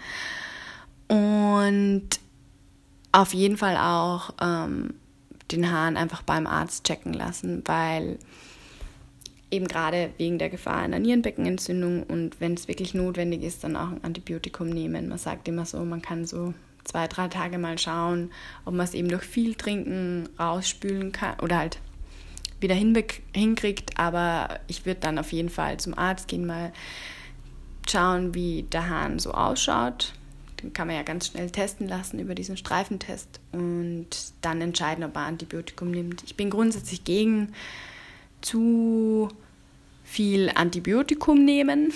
Und 1.08 2.10
auf 3.14 3.34
jeden 3.34 3.58
Fall 3.58 3.78
auch 3.78 4.32
ähm, 4.42 4.96
den 5.52 5.72
Hahn 5.72 5.96
einfach 5.96 6.24
beim 6.24 6.48
Arzt 6.48 6.84
checken 6.86 7.14
lassen, 7.14 7.62
weil 7.66 8.18
eben 9.52 9.68
gerade 9.68 10.10
wegen 10.18 10.40
der 10.40 10.50
Gefahr 10.50 10.78
einer 10.78 11.00
Nierenbeckenentzündung 11.00 12.04
und 12.04 12.42
wenn 12.42 12.56
es 12.56 12.68
wirklich 12.68 12.96
notwendig 12.96 13.44
ist, 13.44 13.64
dann 13.64 13.78
auch 13.78 13.90
ein 13.90 14.04
Antibiotikum 14.04 14.68
nehmen. 14.68 15.08
Man 15.08 15.20
sagt 15.20 15.48
immer 15.48 15.66
so, 15.66 15.86
man 15.86 16.02
kann 16.02 16.26
so 16.26 16.56
zwei, 16.84 17.08
drei 17.08 17.28
Tage 17.28 17.60
mal 17.60 17.78
schauen, 17.78 18.32
ob 18.66 18.74
man 18.74 18.86
es 18.86 18.96
eben 18.96 19.10
durch 19.10 19.24
viel 19.24 19.54
Trinken 19.54 20.28
rausspülen 20.40 21.12
kann 21.12 21.40
oder 21.40 21.60
halt 21.60 21.80
wieder 22.60 22.74
hinkriegt. 22.74 24.00
Aber 24.00 24.60
ich 24.68 24.88
würde 24.88 25.02
dann 25.02 25.20
auf 25.20 25.32
jeden 25.32 25.50
Fall 25.50 25.80
zum 25.80 25.96
Arzt 25.96 26.28
gehen, 26.28 26.48
mal 26.48 26.74
schauen, 27.88 28.34
wie 28.34 28.64
der 28.64 28.90
Hahn 28.90 29.20
so 29.20 29.32
ausschaut 29.34 30.14
kann 30.72 30.88
man 30.88 30.96
ja 30.96 31.04
ganz 31.04 31.28
schnell 31.28 31.50
testen 31.50 31.88
lassen 31.88 32.20
über 32.20 32.36
diesen 32.36 32.58
Streifentest 32.58 33.40
und 33.52 34.08
dann 34.42 34.62
entscheiden, 34.62 35.04
ob 35.04 35.16
man 35.16 35.26
Antibiotikum 35.26 35.92
nimmt. 35.92 36.24
Ich 36.24 36.36
bin 36.36 36.50
grundsätzlich 36.50 37.04
gegen 37.04 37.54
zu 38.42 39.30
viel 40.04 40.52
Antibiotikum 40.54 41.44
nehmen, 41.44 41.94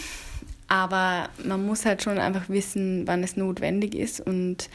aber 0.67 1.29
man 1.43 1.65
muss 1.65 1.85
halt 1.85 2.01
schon 2.01 2.17
einfach 2.17 2.49
wissen, 2.49 3.07
wann 3.07 3.23
es 3.23 3.37
notwendig 3.37 3.95
ist 3.95 4.19
und 4.19 4.69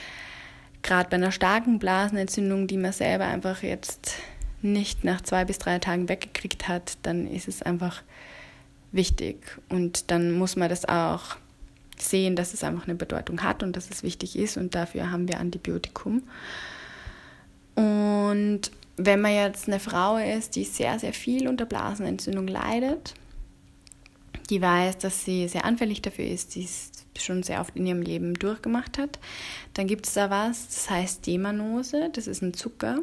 gerade 0.82 1.08
bei 1.10 1.16
einer 1.16 1.32
starken 1.32 1.78
Blasenentzündung, 1.78 2.66
die 2.66 2.76
man 2.76 2.92
selber 2.92 3.26
einfach 3.26 3.62
jetzt 3.62 4.14
nicht 4.62 5.04
nach 5.04 5.20
zwei 5.20 5.44
bis 5.44 5.58
drei 5.58 5.78
Tagen 5.78 6.08
weggekriegt 6.08 6.68
hat, 6.68 6.98
dann 7.02 7.26
ist 7.26 7.48
es 7.48 7.62
einfach 7.62 8.02
wichtig 8.92 9.58
und 9.68 10.10
dann 10.10 10.32
muss 10.32 10.56
man 10.56 10.68
das 10.68 10.84
auch 10.84 11.36
sehen, 12.04 12.36
dass 12.36 12.54
es 12.54 12.64
einfach 12.64 12.86
eine 12.86 12.94
Bedeutung 12.94 13.42
hat 13.42 13.62
und 13.62 13.76
dass 13.76 13.90
es 13.90 14.02
wichtig 14.02 14.36
ist 14.36 14.56
und 14.56 14.74
dafür 14.74 15.10
haben 15.10 15.28
wir 15.28 15.40
Antibiotikum. 15.40 16.22
Und 17.74 18.70
wenn 18.96 19.20
man 19.20 19.34
jetzt 19.34 19.68
eine 19.68 19.80
Frau 19.80 20.16
ist, 20.16 20.56
die 20.56 20.64
sehr, 20.64 20.98
sehr 20.98 21.12
viel 21.12 21.48
unter 21.48 21.64
Blasenentzündung 21.64 22.46
leidet, 22.46 23.14
die 24.50 24.60
weiß, 24.60 24.98
dass 24.98 25.24
sie 25.24 25.48
sehr 25.48 25.64
anfällig 25.64 26.02
dafür 26.02 26.26
ist, 26.26 26.54
die 26.54 26.64
es 26.64 26.90
schon 27.18 27.42
sehr 27.42 27.60
oft 27.60 27.76
in 27.76 27.86
ihrem 27.86 28.02
Leben 28.02 28.34
durchgemacht 28.34 28.98
hat, 28.98 29.18
dann 29.74 29.86
gibt 29.86 30.06
es 30.06 30.14
da 30.14 30.30
was, 30.30 30.66
das 30.66 30.90
heißt 30.90 31.26
Demanose, 31.26 32.10
das 32.12 32.26
ist 32.26 32.42
ein 32.42 32.54
Zucker. 32.54 32.98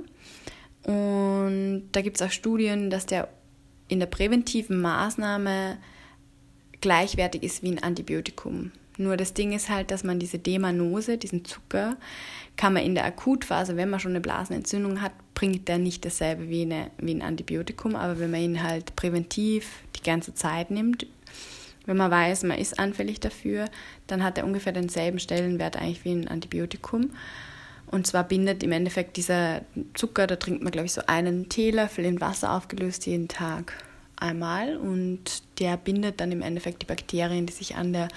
Und 0.83 1.89
da 1.91 2.01
gibt 2.01 2.17
es 2.17 2.27
auch 2.27 2.31
Studien, 2.31 2.89
dass 2.89 3.05
der 3.05 3.29
in 3.87 3.99
der 3.99 4.07
präventiven 4.07 4.79
Maßnahme 4.81 5.77
gleichwertig 6.81 7.43
ist 7.43 7.63
wie 7.63 7.71
ein 7.71 7.83
Antibiotikum. 7.83 8.71
Nur 8.99 9.15
das 9.15 9.33
Ding 9.33 9.53
ist 9.53 9.69
halt, 9.69 9.91
dass 9.91 10.03
man 10.03 10.19
diese 10.19 10.39
Demanose, 10.39 11.17
diesen 11.17 11.45
Zucker, 11.45 11.95
kann 12.57 12.73
man 12.73 12.83
in 12.83 12.95
der 12.95 13.05
Akutphase, 13.05 13.77
wenn 13.77 13.89
man 13.89 14.01
schon 14.01 14.11
eine 14.11 14.19
Blasenentzündung 14.19 15.01
hat, 15.01 15.13
bringt 15.33 15.69
der 15.69 15.77
nicht 15.77 16.03
dasselbe 16.03 16.49
wie, 16.49 16.63
eine, 16.63 16.91
wie 16.97 17.13
ein 17.13 17.21
Antibiotikum. 17.21 17.95
Aber 17.95 18.19
wenn 18.19 18.29
man 18.29 18.41
ihn 18.41 18.61
halt 18.61 18.97
präventiv 18.97 19.83
die 19.95 20.03
ganze 20.03 20.33
Zeit 20.33 20.69
nimmt, 20.69 21.07
wenn 21.85 21.95
man 21.95 22.11
weiß, 22.11 22.43
man 22.43 22.57
ist 22.57 22.77
anfällig 22.77 23.21
dafür, 23.21 23.69
dann 24.07 24.21
hat 24.21 24.37
er 24.37 24.45
ungefähr 24.45 24.73
denselben 24.73 25.19
Stellenwert 25.19 25.77
eigentlich 25.77 26.03
wie 26.03 26.11
ein 26.11 26.27
Antibiotikum. 26.27 27.11
Und 27.87 28.05
zwar 28.05 28.25
bindet 28.25 28.63
im 28.63 28.73
Endeffekt 28.73 29.15
dieser 29.15 29.61
Zucker, 29.93 30.27
da 30.27 30.35
trinkt 30.35 30.61
man, 30.61 30.73
glaube 30.73 30.87
ich, 30.87 30.91
so 30.91 31.03
einen 31.07 31.47
Teelöffel 31.47 32.03
in 32.03 32.19
Wasser 32.19 32.51
aufgelöst 32.51 33.05
jeden 33.05 33.29
Tag 33.29 33.81
einmal. 34.17 34.75
Und 34.75 35.41
der 35.59 35.77
bindet 35.77 36.19
dann 36.19 36.33
im 36.33 36.41
Endeffekt 36.41 36.81
die 36.81 36.85
Bakterien, 36.85 37.45
die 37.45 37.53
sich 37.53 37.77
an 37.77 37.93
der 37.93 38.09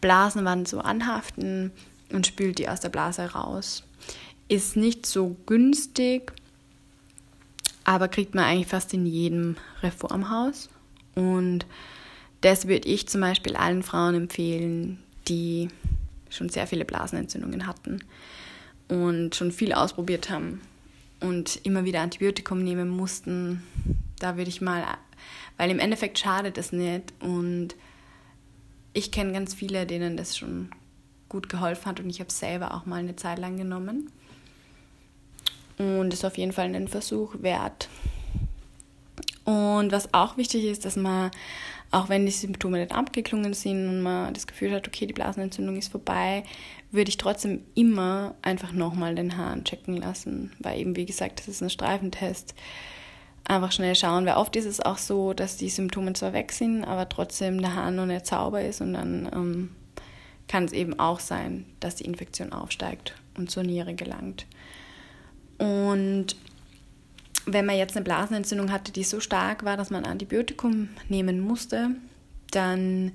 Blasenwand 0.00 0.68
so 0.68 0.80
anhaften 0.80 1.72
und 2.12 2.26
spült 2.26 2.58
die 2.58 2.68
aus 2.68 2.80
der 2.80 2.88
Blase 2.88 3.32
raus. 3.32 3.84
Ist 4.48 4.76
nicht 4.76 5.06
so 5.06 5.36
günstig, 5.46 6.32
aber 7.84 8.08
kriegt 8.08 8.34
man 8.34 8.44
eigentlich 8.44 8.68
fast 8.68 8.92
in 8.94 9.06
jedem 9.06 9.56
Reformhaus. 9.82 10.68
Und 11.14 11.66
das 12.40 12.68
würde 12.68 12.88
ich 12.88 13.08
zum 13.08 13.20
Beispiel 13.20 13.56
allen 13.56 13.82
Frauen 13.82 14.14
empfehlen, 14.14 15.02
die 15.28 15.68
schon 16.28 16.48
sehr 16.48 16.66
viele 16.66 16.84
Blasenentzündungen 16.84 17.66
hatten 17.66 18.00
und 18.88 19.34
schon 19.34 19.52
viel 19.52 19.72
ausprobiert 19.72 20.30
haben 20.30 20.60
und 21.20 21.64
immer 21.64 21.84
wieder 21.84 22.00
Antibiotikum 22.00 22.62
nehmen 22.62 22.88
mussten. 22.88 23.62
Da 24.18 24.36
würde 24.36 24.50
ich 24.50 24.60
mal, 24.60 24.84
weil 25.56 25.70
im 25.70 25.78
Endeffekt 25.78 26.18
schadet 26.18 26.58
es 26.58 26.72
nicht 26.72 27.12
und 27.20 27.74
ich 28.94 29.10
kenne 29.10 29.32
ganz 29.32 29.52
viele, 29.52 29.84
denen 29.84 30.16
das 30.16 30.38
schon 30.38 30.70
gut 31.28 31.48
geholfen 31.48 31.86
hat 31.86 32.00
und 32.00 32.08
ich 32.08 32.20
habe 32.20 32.32
selber 32.32 32.74
auch 32.74 32.86
mal 32.86 33.00
eine 33.00 33.16
Zeit 33.16 33.38
lang 33.38 33.56
genommen. 33.56 34.10
Und 35.76 36.14
ist 36.14 36.24
auf 36.24 36.38
jeden 36.38 36.52
Fall 36.52 36.66
einen 36.66 36.86
Versuch 36.86 37.34
wert. 37.40 37.88
Und 39.44 39.90
was 39.90 40.14
auch 40.14 40.36
wichtig 40.36 40.64
ist, 40.64 40.84
dass 40.84 40.94
man, 40.94 41.32
auch 41.90 42.08
wenn 42.08 42.24
die 42.24 42.32
Symptome 42.32 42.78
nicht 42.78 42.94
abgeklungen 42.94 43.52
sind 43.52 43.88
und 43.88 44.02
man 44.02 44.32
das 44.32 44.46
Gefühl 44.46 44.72
hat, 44.72 44.86
okay, 44.86 45.06
die 45.06 45.12
Blasenentzündung 45.12 45.76
ist 45.76 45.90
vorbei, 45.90 46.44
würde 46.92 47.08
ich 47.08 47.16
trotzdem 47.16 47.62
immer 47.74 48.36
einfach 48.40 48.72
nochmal 48.72 49.16
den 49.16 49.36
Hahn 49.36 49.64
checken 49.64 49.96
lassen. 49.96 50.52
Weil 50.60 50.78
eben, 50.80 50.94
wie 50.94 51.06
gesagt, 51.06 51.40
das 51.40 51.48
ist 51.48 51.62
ein 51.62 51.70
Streifentest. 51.70 52.54
Einfach 53.46 53.72
schnell 53.72 53.94
schauen, 53.94 54.26
weil 54.26 54.36
oft 54.36 54.56
ist 54.56 54.64
es 54.64 54.80
auch 54.80 54.98
so, 54.98 55.34
dass 55.34 55.56
die 55.56 55.68
Symptome 55.68 56.14
zwar 56.14 56.32
weg 56.32 56.52
sind, 56.52 56.84
aber 56.84 57.08
trotzdem 57.08 57.60
der 57.60 57.74
Hahn 57.74 57.96
noch 57.96 58.06
nicht 58.06 58.26
sauber 58.26 58.62
ist 58.62 58.80
und 58.80 58.94
dann 58.94 59.28
ähm, 59.32 59.70
kann 60.48 60.64
es 60.64 60.72
eben 60.72 60.98
auch 60.98 61.20
sein, 61.20 61.66
dass 61.80 61.96
die 61.96 62.04
Infektion 62.04 62.52
aufsteigt 62.52 63.14
und 63.36 63.50
zur 63.50 63.62
Niere 63.62 63.94
gelangt. 63.94 64.46
Und 65.58 66.36
wenn 67.46 67.66
man 67.66 67.76
jetzt 67.76 67.96
eine 67.96 68.04
Blasenentzündung 68.04 68.72
hatte, 68.72 68.92
die 68.92 69.04
so 69.04 69.20
stark 69.20 69.64
war, 69.64 69.76
dass 69.76 69.90
man 69.90 70.04
Antibiotikum 70.04 70.88
nehmen 71.08 71.40
musste, 71.40 71.90
dann 72.50 73.12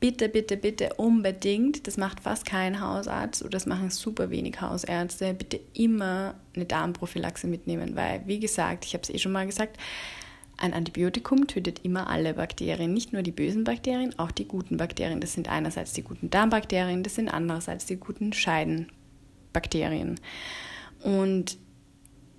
bitte, 0.00 0.28
bitte, 0.28 0.56
bitte 0.56 0.94
unbedingt, 0.96 1.86
das 1.86 1.96
macht 1.96 2.20
fast 2.20 2.46
kein 2.46 2.80
Hausarzt 2.80 3.42
oder 3.42 3.50
das 3.50 3.66
machen 3.66 3.90
super 3.90 4.30
wenig 4.30 4.60
Hausärzte, 4.60 5.34
bitte 5.34 5.60
immer 5.72 6.34
eine 6.54 6.64
Darmprophylaxe 6.64 7.46
mitnehmen, 7.46 7.96
weil, 7.96 8.22
wie 8.26 8.40
gesagt, 8.40 8.84
ich 8.84 8.94
habe 8.94 9.02
es 9.02 9.10
eh 9.10 9.18
schon 9.18 9.32
mal 9.32 9.46
gesagt, 9.46 9.78
ein 10.58 10.72
Antibiotikum 10.72 11.46
tötet 11.46 11.80
immer 11.84 12.08
alle 12.08 12.34
Bakterien, 12.34 12.94
nicht 12.94 13.12
nur 13.12 13.22
die 13.22 13.32
bösen 13.32 13.64
Bakterien, 13.64 14.18
auch 14.18 14.30
die 14.30 14.48
guten 14.48 14.78
Bakterien. 14.78 15.20
Das 15.20 15.34
sind 15.34 15.50
einerseits 15.50 15.92
die 15.92 16.02
guten 16.02 16.30
Darmbakterien, 16.30 17.02
das 17.02 17.14
sind 17.14 17.28
andererseits 17.28 17.84
die 17.84 17.96
guten 17.96 18.32
Scheidenbakterien. 18.32 20.18
Und 21.02 21.58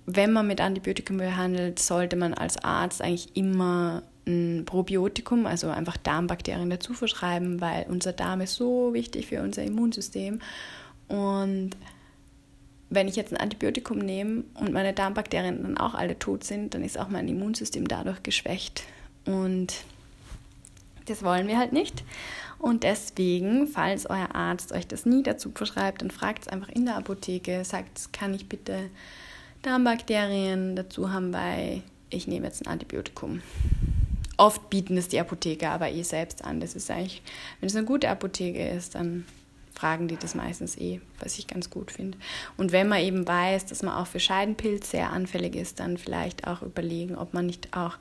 wenn 0.06 0.32
man 0.32 0.48
mit 0.48 0.60
Antibiotikum 0.60 1.18
behandelt, 1.18 1.78
sollte 1.78 2.16
man 2.16 2.34
als 2.34 2.56
Arzt 2.64 3.02
eigentlich 3.02 3.36
immer 3.36 4.02
ein 4.28 4.64
Probiotikum, 4.64 5.46
also 5.46 5.68
einfach 5.70 5.96
Darmbakterien 5.96 6.70
dazu 6.70 6.92
verschreiben, 6.92 7.60
weil 7.60 7.86
unser 7.88 8.12
Darm 8.12 8.42
ist 8.42 8.54
so 8.54 8.92
wichtig 8.94 9.26
für 9.26 9.42
unser 9.42 9.64
Immunsystem. 9.64 10.40
Und 11.08 11.70
wenn 12.90 13.08
ich 13.08 13.16
jetzt 13.16 13.32
ein 13.32 13.40
Antibiotikum 13.40 13.98
nehme 13.98 14.44
und 14.54 14.72
meine 14.72 14.92
Darmbakterien 14.92 15.62
dann 15.62 15.78
auch 15.78 15.94
alle 15.94 16.18
tot 16.18 16.44
sind, 16.44 16.74
dann 16.74 16.84
ist 16.84 16.98
auch 16.98 17.08
mein 17.08 17.28
Immunsystem 17.28 17.88
dadurch 17.88 18.22
geschwächt. 18.22 18.84
Und 19.26 19.74
das 21.06 21.22
wollen 21.22 21.48
wir 21.48 21.58
halt 21.58 21.72
nicht. 21.72 22.04
Und 22.58 22.82
deswegen, 22.82 23.66
falls 23.66 24.06
euer 24.06 24.34
Arzt 24.34 24.72
euch 24.72 24.86
das 24.86 25.06
nie 25.06 25.22
dazu 25.22 25.50
verschreibt, 25.54 26.02
dann 26.02 26.10
fragt 26.10 26.42
es 26.42 26.48
einfach 26.48 26.68
in 26.68 26.86
der 26.86 26.96
Apotheke, 26.96 27.64
sagt, 27.64 28.12
kann 28.12 28.34
ich 28.34 28.48
bitte 28.48 28.90
Darmbakterien 29.62 30.76
dazu 30.76 31.12
haben, 31.12 31.32
weil 31.32 31.82
ich 32.10 32.26
nehme 32.26 32.46
jetzt 32.46 32.66
ein 32.66 32.72
Antibiotikum. 32.72 33.42
Oft 34.38 34.70
bieten 34.70 34.96
es 34.96 35.08
die 35.08 35.20
Apotheker 35.20 35.72
aber 35.72 35.90
eh 35.90 36.02
selbst 36.02 36.44
an. 36.44 36.60
Das 36.60 36.74
ist 36.74 36.90
eigentlich, 36.90 37.22
wenn 37.60 37.68
es 37.68 37.76
eine 37.76 37.84
gute 37.84 38.08
Apotheke 38.08 38.66
ist, 38.68 38.94
dann 38.94 39.26
fragen 39.74 40.08
die 40.08 40.16
das 40.16 40.34
meistens 40.34 40.76
eh, 40.76 41.00
was 41.20 41.38
ich 41.38 41.46
ganz 41.46 41.70
gut 41.70 41.90
finde. 41.90 42.16
Und 42.56 42.72
wenn 42.72 42.88
man 42.88 43.00
eben 43.00 43.26
weiß, 43.26 43.66
dass 43.66 43.82
man 43.82 43.94
auch 43.94 44.06
für 44.06 44.20
Scheidenpilz 44.20 44.90
sehr 44.90 45.12
anfällig 45.12 45.54
ist, 45.54 45.80
dann 45.80 45.98
vielleicht 45.98 46.46
auch 46.46 46.62
überlegen, 46.62 47.16
ob 47.16 47.34
man 47.34 47.46
nicht 47.46 47.76
auch 47.76 47.96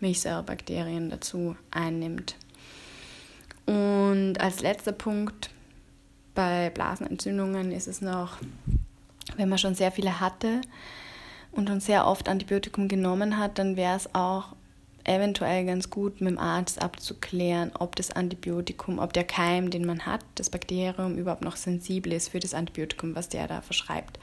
Milchsäurebakterien 0.00 1.10
dazu 1.10 1.56
einnimmt. 1.70 2.36
Und 3.66 4.40
als 4.40 4.60
letzter 4.60 4.92
Punkt 4.92 5.50
bei 6.34 6.70
Blasenentzündungen 6.70 7.70
ist 7.70 7.86
es 7.86 8.00
noch, 8.00 8.38
wenn 9.36 9.48
man 9.48 9.58
schon 9.58 9.74
sehr 9.74 9.92
viele 9.92 10.20
hatte 10.20 10.62
und 11.52 11.68
schon 11.68 11.80
sehr 11.80 12.06
oft 12.06 12.28
Antibiotikum 12.28 12.88
genommen 12.88 13.38
hat, 13.38 13.58
dann 13.58 13.76
wäre 13.76 13.96
es 13.96 14.14
auch 14.14 14.54
eventuell 15.04 15.64
ganz 15.64 15.90
gut 15.90 16.20
mit 16.20 16.30
dem 16.30 16.38
Arzt 16.38 16.80
abzuklären, 16.80 17.72
ob 17.78 17.96
das 17.96 18.10
Antibiotikum, 18.10 18.98
ob 18.98 19.12
der 19.12 19.24
Keim, 19.24 19.70
den 19.70 19.84
man 19.84 20.06
hat, 20.06 20.24
das 20.36 20.50
Bakterium 20.50 21.16
überhaupt 21.16 21.42
noch 21.42 21.56
sensibel 21.56 22.12
ist 22.12 22.28
für 22.28 22.40
das 22.40 22.54
Antibiotikum, 22.54 23.14
was 23.14 23.28
der 23.28 23.48
da 23.48 23.62
verschreibt. 23.62 24.18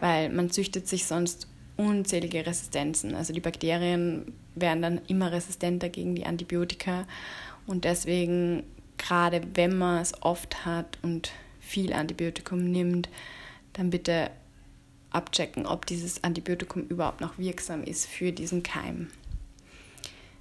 Weil 0.00 0.30
man 0.30 0.50
züchtet 0.50 0.88
sich 0.88 1.06
sonst 1.06 1.48
unzählige 1.76 2.44
Resistenzen. 2.44 3.14
Also 3.14 3.32
die 3.32 3.40
Bakterien 3.40 4.32
werden 4.54 4.82
dann 4.82 5.00
immer 5.06 5.30
resistenter 5.30 5.88
gegen 5.88 6.14
die 6.14 6.26
Antibiotika 6.26 7.06
und 7.66 7.84
deswegen, 7.84 8.64
gerade 8.96 9.42
wenn 9.54 9.78
man 9.78 10.00
es 10.00 10.22
oft 10.22 10.64
hat 10.64 10.98
und 11.02 11.30
viel 11.60 11.92
Antibiotikum 11.92 12.58
nimmt, 12.64 13.08
dann 13.74 13.90
bitte 13.90 14.30
abchecken, 15.10 15.66
ob 15.66 15.86
dieses 15.86 16.24
Antibiotikum 16.24 16.82
überhaupt 16.82 17.20
noch 17.20 17.38
wirksam 17.38 17.84
ist 17.84 18.06
für 18.06 18.32
diesen 18.32 18.62
Keim. 18.62 19.08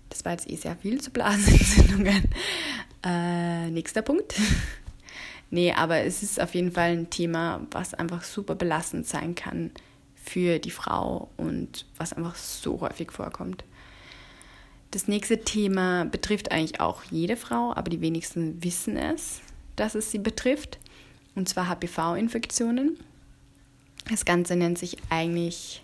Das 0.10 0.26
war 0.26 0.34
jetzt 0.34 0.50
eh 0.50 0.56
sehr 0.56 0.76
viel 0.76 1.02
zu 1.02 1.12
Blasenentzündungen. 1.12 2.24
Äh, 3.04 3.70
nächster 3.70 4.02
Punkt. 4.02 4.36
nee, 5.50 5.72
aber 5.72 6.00
es 6.00 6.24
ist 6.24 6.42
auf 6.42 6.56
jeden 6.56 6.72
Fall 6.72 6.92
ein 6.92 7.10
Thema, 7.10 7.66
was 7.72 7.94
einfach 7.94 8.24
super 8.24 8.56
belastend 8.56 9.08
sein 9.08 9.36
kann 9.36 9.72
für 10.16 10.60
die 10.60 10.72
Frau 10.72 11.30
und 11.38 11.86
was 11.98 12.14
einfach 12.14 12.36
so 12.36 12.82
häufig 12.82 13.12
vorkommt. 13.12 13.64
Das 14.92 15.08
nächste 15.08 15.42
Thema 15.42 16.06
betrifft 16.06 16.52
eigentlich 16.52 16.80
auch 16.80 17.04
jede 17.04 17.36
Frau, 17.36 17.74
aber 17.74 17.90
die 17.90 18.02
wenigsten 18.02 18.64
wissen 18.64 18.98
es, 18.98 19.42
dass 19.76 19.96
es 19.96 20.12
sie 20.12 20.20
betrifft. 20.20 20.80
Und 21.36 21.48
zwar 21.48 21.68
HPV-Infektionen. 21.70 22.98
Das 24.10 24.26
Ganze 24.26 24.56
nennt 24.56 24.78
sich 24.78 24.98
eigentlich 25.10 25.84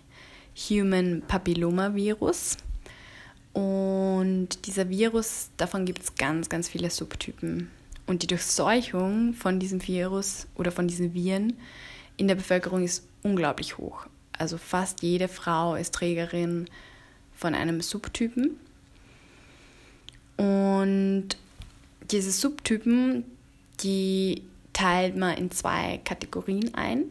Human 0.68 1.22
Papillomavirus. 1.28 2.56
Und 3.54 4.66
dieser 4.66 4.90
Virus, 4.90 5.48
davon 5.56 5.86
gibt 5.86 6.02
es 6.02 6.16
ganz, 6.16 6.48
ganz 6.48 6.68
viele 6.68 6.90
Subtypen. 6.90 7.70
Und 8.06 8.22
die 8.22 8.26
Durchseuchung 8.26 9.32
von 9.32 9.58
diesem 9.58 9.86
Virus 9.86 10.46
oder 10.56 10.70
von 10.70 10.88
diesen 10.88 11.14
Viren 11.14 11.54
in 12.16 12.28
der 12.28 12.34
Bevölkerung 12.34 12.84
ist 12.84 13.06
unglaublich 13.22 13.78
hoch. 13.78 14.06
Also 14.36 14.58
fast 14.58 15.02
jede 15.02 15.28
Frau 15.28 15.76
ist 15.76 15.94
Trägerin 15.94 16.68
von 17.34 17.54
einem 17.54 17.80
Subtypen. 17.80 18.58
Und 20.36 21.28
diese 22.10 22.32
Subtypen, 22.32 23.24
die 23.80 24.42
teilt 24.72 25.16
man 25.16 25.36
in 25.36 25.52
zwei 25.52 26.00
Kategorien 26.04 26.74
ein. 26.74 27.04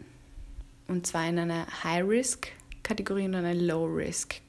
Und 0.90 1.08
zwar 1.08 1.28
in 1.28 1.40
eine 1.40 1.66
High-Risk-Kategorie 1.84 3.26
und 3.26 3.36
eine 3.36 3.54
Low-Risk-Kategorie. 3.54 4.43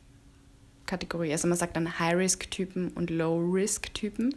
Kategorie. 0.86 1.32
Also 1.32 1.48
man 1.48 1.56
sagt 1.56 1.76
dann 1.76 1.98
High-Risk-Typen 1.98 2.88
und 2.88 3.10
Low-Risk-Typen. 3.10 4.34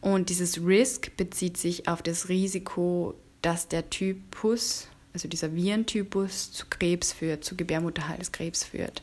Und 0.00 0.28
dieses 0.28 0.64
Risk 0.64 1.16
bezieht 1.16 1.56
sich 1.56 1.88
auf 1.88 2.02
das 2.02 2.28
Risiko, 2.28 3.14
dass 3.42 3.68
der 3.68 3.90
Typus, 3.90 4.88
also 5.12 5.28
dieser 5.28 5.54
Virentypus, 5.54 6.52
zu 6.52 6.66
Krebs 6.68 7.12
führt, 7.12 7.44
zu 7.44 7.56
Gebärmutterhalskrebs 7.56 8.64
führt. 8.64 9.02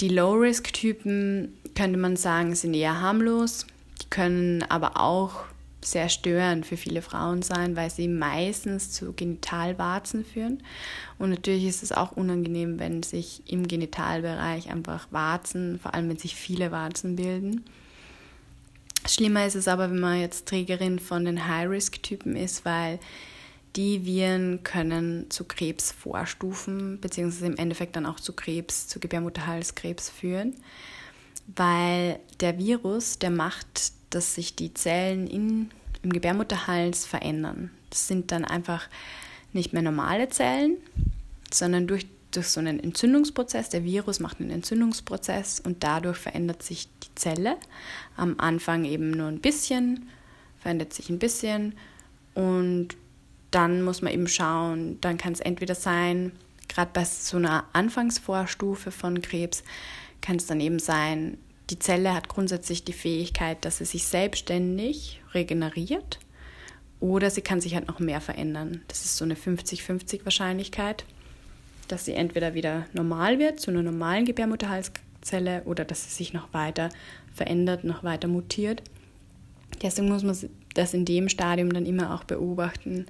Die 0.00 0.08
Low-Risk-Typen, 0.08 1.56
könnte 1.74 1.98
man 1.98 2.16
sagen, 2.16 2.54
sind 2.54 2.74
eher 2.74 3.00
harmlos. 3.00 3.66
Die 4.00 4.10
können 4.10 4.62
aber 4.64 5.00
auch 5.00 5.44
sehr 5.84 6.08
störend 6.08 6.66
für 6.66 6.76
viele 6.76 7.02
Frauen 7.02 7.42
sein, 7.42 7.76
weil 7.76 7.90
sie 7.90 8.08
meistens 8.08 8.92
zu 8.92 9.12
Genitalwarzen 9.12 10.24
führen. 10.24 10.62
Und 11.18 11.30
natürlich 11.30 11.64
ist 11.64 11.82
es 11.82 11.92
auch 11.92 12.12
unangenehm, 12.12 12.78
wenn 12.78 13.02
sich 13.02 13.42
im 13.50 13.66
Genitalbereich 13.66 14.70
einfach 14.70 15.08
Warzen, 15.10 15.78
vor 15.80 15.94
allem 15.94 16.08
wenn 16.08 16.18
sich 16.18 16.36
viele 16.36 16.70
Warzen 16.70 17.16
bilden. 17.16 17.64
Schlimmer 19.06 19.46
ist 19.46 19.56
es 19.56 19.68
aber, 19.68 19.90
wenn 19.90 20.00
man 20.00 20.20
jetzt 20.20 20.46
Trägerin 20.46 20.98
von 20.98 21.24
den 21.24 21.48
High-Risk-Typen 21.48 22.36
ist, 22.36 22.64
weil 22.64 23.00
die 23.74 24.04
Viren 24.04 24.62
können 24.62 25.30
zu 25.30 25.44
Krebs 25.44 25.92
vorstufen, 25.92 27.00
beziehungsweise 27.00 27.46
im 27.46 27.56
Endeffekt 27.56 27.96
dann 27.96 28.06
auch 28.06 28.20
zu 28.20 28.32
Krebs, 28.34 28.86
zu 28.86 29.00
Gebärmutterhalskrebs 29.00 30.10
führen, 30.10 30.54
weil 31.56 32.20
der 32.40 32.58
Virus, 32.58 33.18
der 33.18 33.30
macht 33.30 33.92
dass 34.14 34.34
sich 34.34 34.54
die 34.54 34.74
Zellen 34.74 35.26
in, 35.26 35.70
im 36.02 36.12
Gebärmutterhals 36.12 37.06
verändern. 37.06 37.70
Das 37.90 38.08
sind 38.08 38.32
dann 38.32 38.44
einfach 38.44 38.88
nicht 39.52 39.72
mehr 39.72 39.82
normale 39.82 40.28
Zellen, 40.28 40.76
sondern 41.52 41.86
durch, 41.86 42.06
durch 42.30 42.48
so 42.48 42.60
einen 42.60 42.80
Entzündungsprozess. 42.80 43.68
Der 43.68 43.84
Virus 43.84 44.20
macht 44.20 44.40
einen 44.40 44.50
Entzündungsprozess 44.50 45.60
und 45.60 45.82
dadurch 45.82 46.18
verändert 46.18 46.62
sich 46.62 46.88
die 47.02 47.14
Zelle. 47.14 47.56
Am 48.16 48.36
Anfang 48.38 48.84
eben 48.84 49.10
nur 49.10 49.28
ein 49.28 49.40
bisschen, 49.40 50.08
verändert 50.60 50.92
sich 50.92 51.10
ein 51.10 51.18
bisschen 51.18 51.74
und 52.34 52.96
dann 53.50 53.82
muss 53.82 54.00
man 54.00 54.12
eben 54.12 54.28
schauen, 54.28 54.98
dann 55.00 55.18
kann 55.18 55.34
es 55.34 55.40
entweder 55.40 55.74
sein, 55.74 56.32
gerade 56.68 56.90
bei 56.92 57.04
so 57.04 57.36
einer 57.36 57.64
Anfangsvorstufe 57.74 58.90
von 58.90 59.20
Krebs, 59.20 59.62
kann 60.22 60.36
es 60.36 60.46
dann 60.46 60.60
eben 60.60 60.78
sein, 60.78 61.36
die 61.72 61.78
Zelle 61.78 62.12
hat 62.12 62.28
grundsätzlich 62.28 62.84
die 62.84 62.92
Fähigkeit, 62.92 63.64
dass 63.64 63.78
sie 63.78 63.86
sich 63.86 64.04
selbstständig 64.04 65.22
regeneriert 65.32 66.18
oder 67.00 67.30
sie 67.30 67.40
kann 67.40 67.62
sich 67.62 67.74
halt 67.74 67.88
noch 67.88 67.98
mehr 67.98 68.20
verändern. 68.20 68.82
Das 68.88 69.06
ist 69.06 69.16
so 69.16 69.24
eine 69.24 69.34
50-50 69.34 70.24
Wahrscheinlichkeit, 70.24 71.06
dass 71.88 72.04
sie 72.04 72.12
entweder 72.12 72.52
wieder 72.52 72.84
normal 72.92 73.38
wird, 73.38 73.58
zu 73.58 73.70
einer 73.70 73.82
normalen 73.82 74.26
Gebärmutterhalszelle 74.26 75.62
oder 75.64 75.86
dass 75.86 76.04
sie 76.04 76.10
sich 76.10 76.34
noch 76.34 76.52
weiter 76.52 76.90
verändert, 77.32 77.84
noch 77.84 78.04
weiter 78.04 78.28
mutiert. 78.28 78.82
Deswegen 79.80 80.10
muss 80.10 80.24
man 80.24 80.36
das 80.74 80.92
in 80.92 81.06
dem 81.06 81.30
Stadium 81.30 81.72
dann 81.72 81.86
immer 81.86 82.14
auch 82.14 82.24
beobachten. 82.24 83.06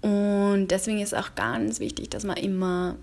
Und 0.00 0.68
deswegen 0.68 1.00
ist 1.00 1.14
auch 1.14 1.34
ganz 1.34 1.80
wichtig, 1.80 2.08
dass 2.08 2.22
man 2.22 2.36
immer 2.36 2.96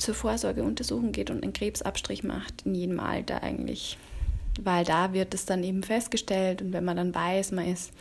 zur 0.00 0.14
Vorsorgeuntersuchung 0.14 1.12
geht 1.12 1.30
und 1.30 1.42
einen 1.42 1.52
Krebsabstrich 1.52 2.24
macht, 2.24 2.62
in 2.64 2.74
jedem 2.74 3.00
Alter 3.00 3.42
eigentlich. 3.42 3.98
Weil 4.60 4.84
da 4.84 5.12
wird 5.12 5.34
es 5.34 5.46
dann 5.46 5.62
eben 5.62 5.82
festgestellt 5.82 6.62
und 6.62 6.72
wenn 6.72 6.84
man 6.84 6.96
dann 6.96 7.14
weiß, 7.14 7.52
man 7.52 7.66
ist, 7.66 7.92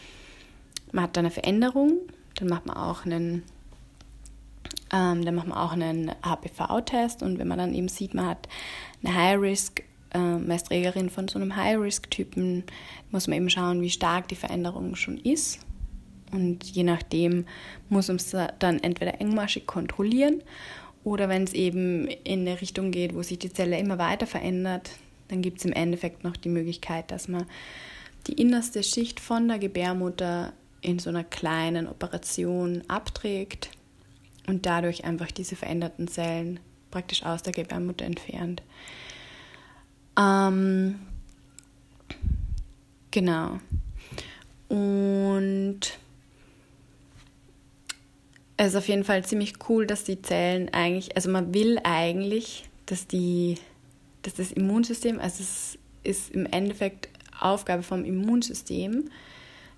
man 0.92 1.04
hat 1.04 1.16
da 1.16 1.20
eine 1.20 1.32
Veränderung, 1.32 1.98
dann 2.36 2.48
macht 2.48 2.66
man 2.66 2.78
auch 2.78 3.06
einen, 3.06 3.44
ähm, 4.92 5.28
einen 5.28 6.12
HPV-Test 6.24 7.22
und 7.22 7.38
wenn 7.38 7.48
man 7.48 7.60
dann 7.60 7.74
eben 7.74 7.90
sieht, 7.90 8.14
man 8.14 8.26
hat 8.26 8.50
eine 9.04 9.16
High-Risk, 9.16 9.84
äh, 10.14 10.18
man 10.18 10.52
ist 10.52 10.68
Trägerin 10.68 11.10
von 11.10 11.28
so 11.28 11.38
einem 11.38 11.56
High-Risk-Typen, 11.56 12.64
muss 13.12 13.28
man 13.28 13.38
eben 13.38 13.50
schauen, 13.50 13.82
wie 13.82 13.90
stark 13.90 14.28
die 14.28 14.36
Veränderung 14.36 14.96
schon 14.96 15.18
ist. 15.18 15.60
Und 16.32 16.64
je 16.64 16.84
nachdem 16.84 17.46
muss 17.90 18.08
man 18.08 18.18
es 18.18 18.36
dann 18.60 18.80
entweder 18.80 19.20
engmaschig 19.20 19.66
kontrollieren 19.66 20.44
oder 21.04 21.30
wenn 21.30 21.44
es 21.44 21.54
eben 21.54 22.08
in 22.08 22.42
eine 22.42 22.62
Richtung 22.62 22.92
geht, 22.92 23.16
wo 23.16 23.22
sich 23.22 23.40
die 23.40 23.52
Zelle 23.52 23.78
immer 23.80 23.98
weiter 23.98 24.28
verändert, 24.28 24.92
dann 25.30 25.42
gibt 25.42 25.60
es 25.60 25.66
im 25.66 25.74
Endeffekt 25.74 26.24
noch 26.24 26.36
die 26.36 26.50
Möglichkeit, 26.50 27.12
dass 27.12 27.28
man 27.28 27.46
die 28.28 28.34
innerste 28.34 28.84
Schicht 28.84 29.20
von 29.20 29.48
der 29.48 29.60
Gebärmutter 29.60 30.54
in 30.82 31.00
so 31.00 31.10
einer 31.10 31.24
kleinen 31.24 31.88
Operation 31.88 32.84
abträgt 32.88 33.70
und 34.48 34.66
dadurch 34.66 35.06
einfach 35.06 35.32
diese 35.32 35.56
veränderten 35.56 36.08
Zellen 36.08 36.60
praktisch 36.92 37.24
aus 37.24 37.44
der 37.44 37.54
Gebärmutter 37.54 38.06
entfernt. 38.06 38.64
Ähm, 40.18 41.00
genau. 43.12 43.60
Und 44.68 45.80
es 48.60 48.74
ist 48.74 48.76
auf 48.76 48.90
jeden 48.90 49.06
Fall 49.06 49.24
ziemlich 49.24 49.54
cool, 49.70 49.88
dass 49.88 50.04
die 50.04 50.22
Zellen 50.22 50.68
eigentlich, 50.74 51.16
also 51.16 51.30
man 51.30 51.54
will 51.54 51.80
eigentlich, 51.84 52.66
dass 52.88 53.08
die, 53.08 53.58
dass 54.24 54.34
das 54.34 54.52
Immunsystem, 54.52 55.18
also 55.18 55.42
es 55.42 55.78
ist 56.04 56.32
im 56.32 56.46
Endeffekt 56.46 57.08
Aufgabe 57.40 57.84
vom 57.84 58.04
Immunsystem, 58.04 59.10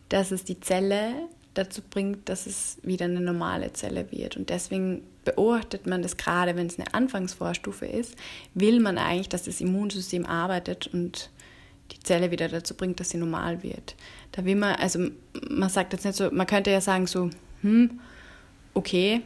dass 0.10 0.32
es 0.32 0.46
die 0.46 0.60
Zelle 0.60 1.14
dazu 1.54 1.84
bringt, 1.88 2.28
dass 2.28 2.48
es 2.48 2.80
wieder 2.82 3.06
eine 3.06 3.22
normale 3.22 3.72
Zelle 3.74 4.12
wird. 4.12 4.36
Und 4.36 4.50
deswegen 4.50 5.04
beobachtet 5.26 5.86
man 5.86 6.02
das 6.02 6.18
gerade, 6.18 6.56
wenn 6.56 6.66
es 6.66 6.80
eine 6.80 6.92
Anfangsvorstufe 6.92 7.86
ist, 7.86 8.16
will 8.56 8.80
man 8.80 8.98
eigentlich, 8.98 9.30
dass 9.30 9.44
das 9.44 9.62
Immunsystem 9.62 10.26
arbeitet 10.26 10.88
und 10.88 11.30
die 11.92 12.00
Zelle 12.00 12.32
wieder 12.32 12.48
dazu 12.48 12.74
bringt, 12.74 13.00
dass 13.00 13.12
sie 13.12 13.18
normal 13.18 13.62
wird. 13.62 13.96
Da 14.32 14.44
will 14.44 14.56
man, 14.56 14.74
also 14.74 15.08
man 15.52 15.70
sagt 15.70 15.94
jetzt 15.94 16.04
nicht 16.04 16.18
so, 16.18 16.32
man 16.32 16.48
könnte 16.48 16.72
ja 16.72 16.82
sagen 16.82 17.06
so, 17.06 17.30
hm, 17.62 18.00
okay, 18.74 19.22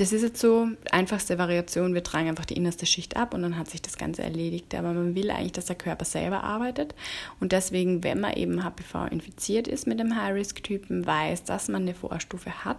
das 0.00 0.14
ist 0.14 0.22
jetzt 0.22 0.40
so, 0.40 0.66
einfachste 0.90 1.36
Variation, 1.36 1.92
wir 1.92 2.02
tragen 2.02 2.30
einfach 2.30 2.46
die 2.46 2.56
innerste 2.56 2.86
Schicht 2.86 3.16
ab 3.16 3.34
und 3.34 3.42
dann 3.42 3.58
hat 3.58 3.68
sich 3.68 3.82
das 3.82 3.98
Ganze 3.98 4.22
erledigt. 4.22 4.74
Aber 4.74 4.94
man 4.94 5.14
will 5.14 5.30
eigentlich, 5.30 5.52
dass 5.52 5.66
der 5.66 5.76
Körper 5.76 6.06
selber 6.06 6.42
arbeitet. 6.42 6.94
Und 7.38 7.52
deswegen, 7.52 8.02
wenn 8.02 8.18
man 8.18 8.32
eben 8.32 8.64
HPV 8.64 9.08
infiziert 9.10 9.68
ist 9.68 9.86
mit 9.86 10.00
dem 10.00 10.16
High-Risk-Typen, 10.16 11.04
weiß, 11.04 11.44
dass 11.44 11.68
man 11.68 11.82
eine 11.82 11.94
Vorstufe 11.94 12.64
hat, 12.64 12.78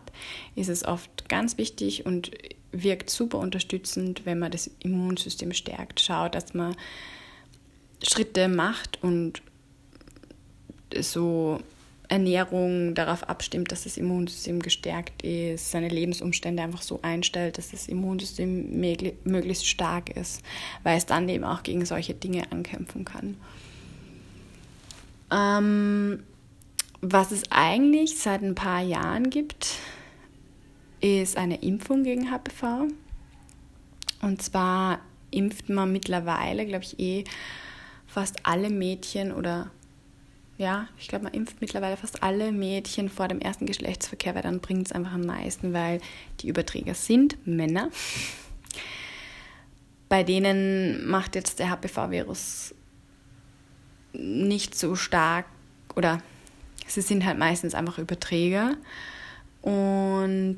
ist 0.55 0.69
es 0.69 0.83
oft 0.83 1.29
ganz 1.29 1.59
wichtig 1.59 2.07
und 2.07 2.31
wirkt 2.71 3.11
super 3.11 3.37
unterstützend, 3.37 4.25
wenn 4.25 4.39
man 4.39 4.49
das 4.49 4.71
Immunsystem 4.79 5.53
stärkt. 5.53 5.99
Schaut, 5.99 6.33
dass 6.33 6.55
man 6.55 6.75
Schritte 8.01 8.47
macht 8.47 8.97
und 9.03 9.43
so 10.99 11.59
Ernährung 12.11 12.93
darauf 12.93 13.29
abstimmt, 13.29 13.71
dass 13.71 13.85
das 13.85 13.95
Immunsystem 13.95 14.59
gestärkt 14.59 15.23
ist, 15.23 15.71
seine 15.71 15.87
Lebensumstände 15.87 16.61
einfach 16.61 16.81
so 16.81 16.99
einstellt, 17.01 17.57
dass 17.57 17.71
das 17.71 17.87
Immunsystem 17.87 18.77
möglichst 19.23 19.65
stark 19.65 20.09
ist, 20.17 20.43
weil 20.83 20.97
es 20.97 21.05
dann 21.05 21.29
eben 21.29 21.45
auch 21.45 21.63
gegen 21.63 21.85
solche 21.85 22.13
Dinge 22.13 22.51
ankämpfen 22.51 23.05
kann. 23.05 23.37
Ähm, 25.31 26.23
was 26.99 27.31
es 27.31 27.43
eigentlich 27.49 28.19
seit 28.19 28.41
ein 28.41 28.55
paar 28.55 28.81
Jahren 28.81 29.29
gibt, 29.29 29.75
ist 30.99 31.37
eine 31.37 31.61
Impfung 31.61 32.03
gegen 32.03 32.29
HPV. 32.29 32.87
Und 34.21 34.41
zwar 34.41 34.99
impft 35.31 35.69
man 35.69 35.93
mittlerweile, 35.93 36.65
glaube 36.65 36.83
ich, 36.83 36.99
eh 36.99 37.23
fast 38.05 38.45
alle 38.45 38.69
Mädchen 38.69 39.31
oder 39.31 39.71
ja, 40.61 40.87
ich 40.99 41.07
glaube, 41.07 41.23
man 41.23 41.33
impft 41.33 41.59
mittlerweile 41.59 41.97
fast 41.97 42.21
alle 42.21 42.51
Mädchen 42.51 43.09
vor 43.09 43.27
dem 43.27 43.41
ersten 43.41 43.65
Geschlechtsverkehr, 43.65 44.35
weil 44.35 44.43
dann 44.43 44.59
bringt 44.59 44.85
es 44.85 44.91
einfach 44.91 45.13
am 45.13 45.25
meisten, 45.25 45.73
weil 45.73 45.99
die 46.39 46.49
Überträger 46.49 46.93
sind 46.93 47.35
Männer. 47.47 47.89
Bei 50.07 50.21
denen 50.21 51.07
macht 51.07 51.33
jetzt 51.33 51.57
der 51.57 51.71
HPV-Virus 51.71 52.75
nicht 54.13 54.75
so 54.77 54.95
stark 54.95 55.47
oder 55.95 56.21
sie 56.85 57.01
sind 57.01 57.25
halt 57.25 57.39
meistens 57.39 57.73
einfach 57.73 57.97
Überträger 57.97 58.77
und 59.63 60.57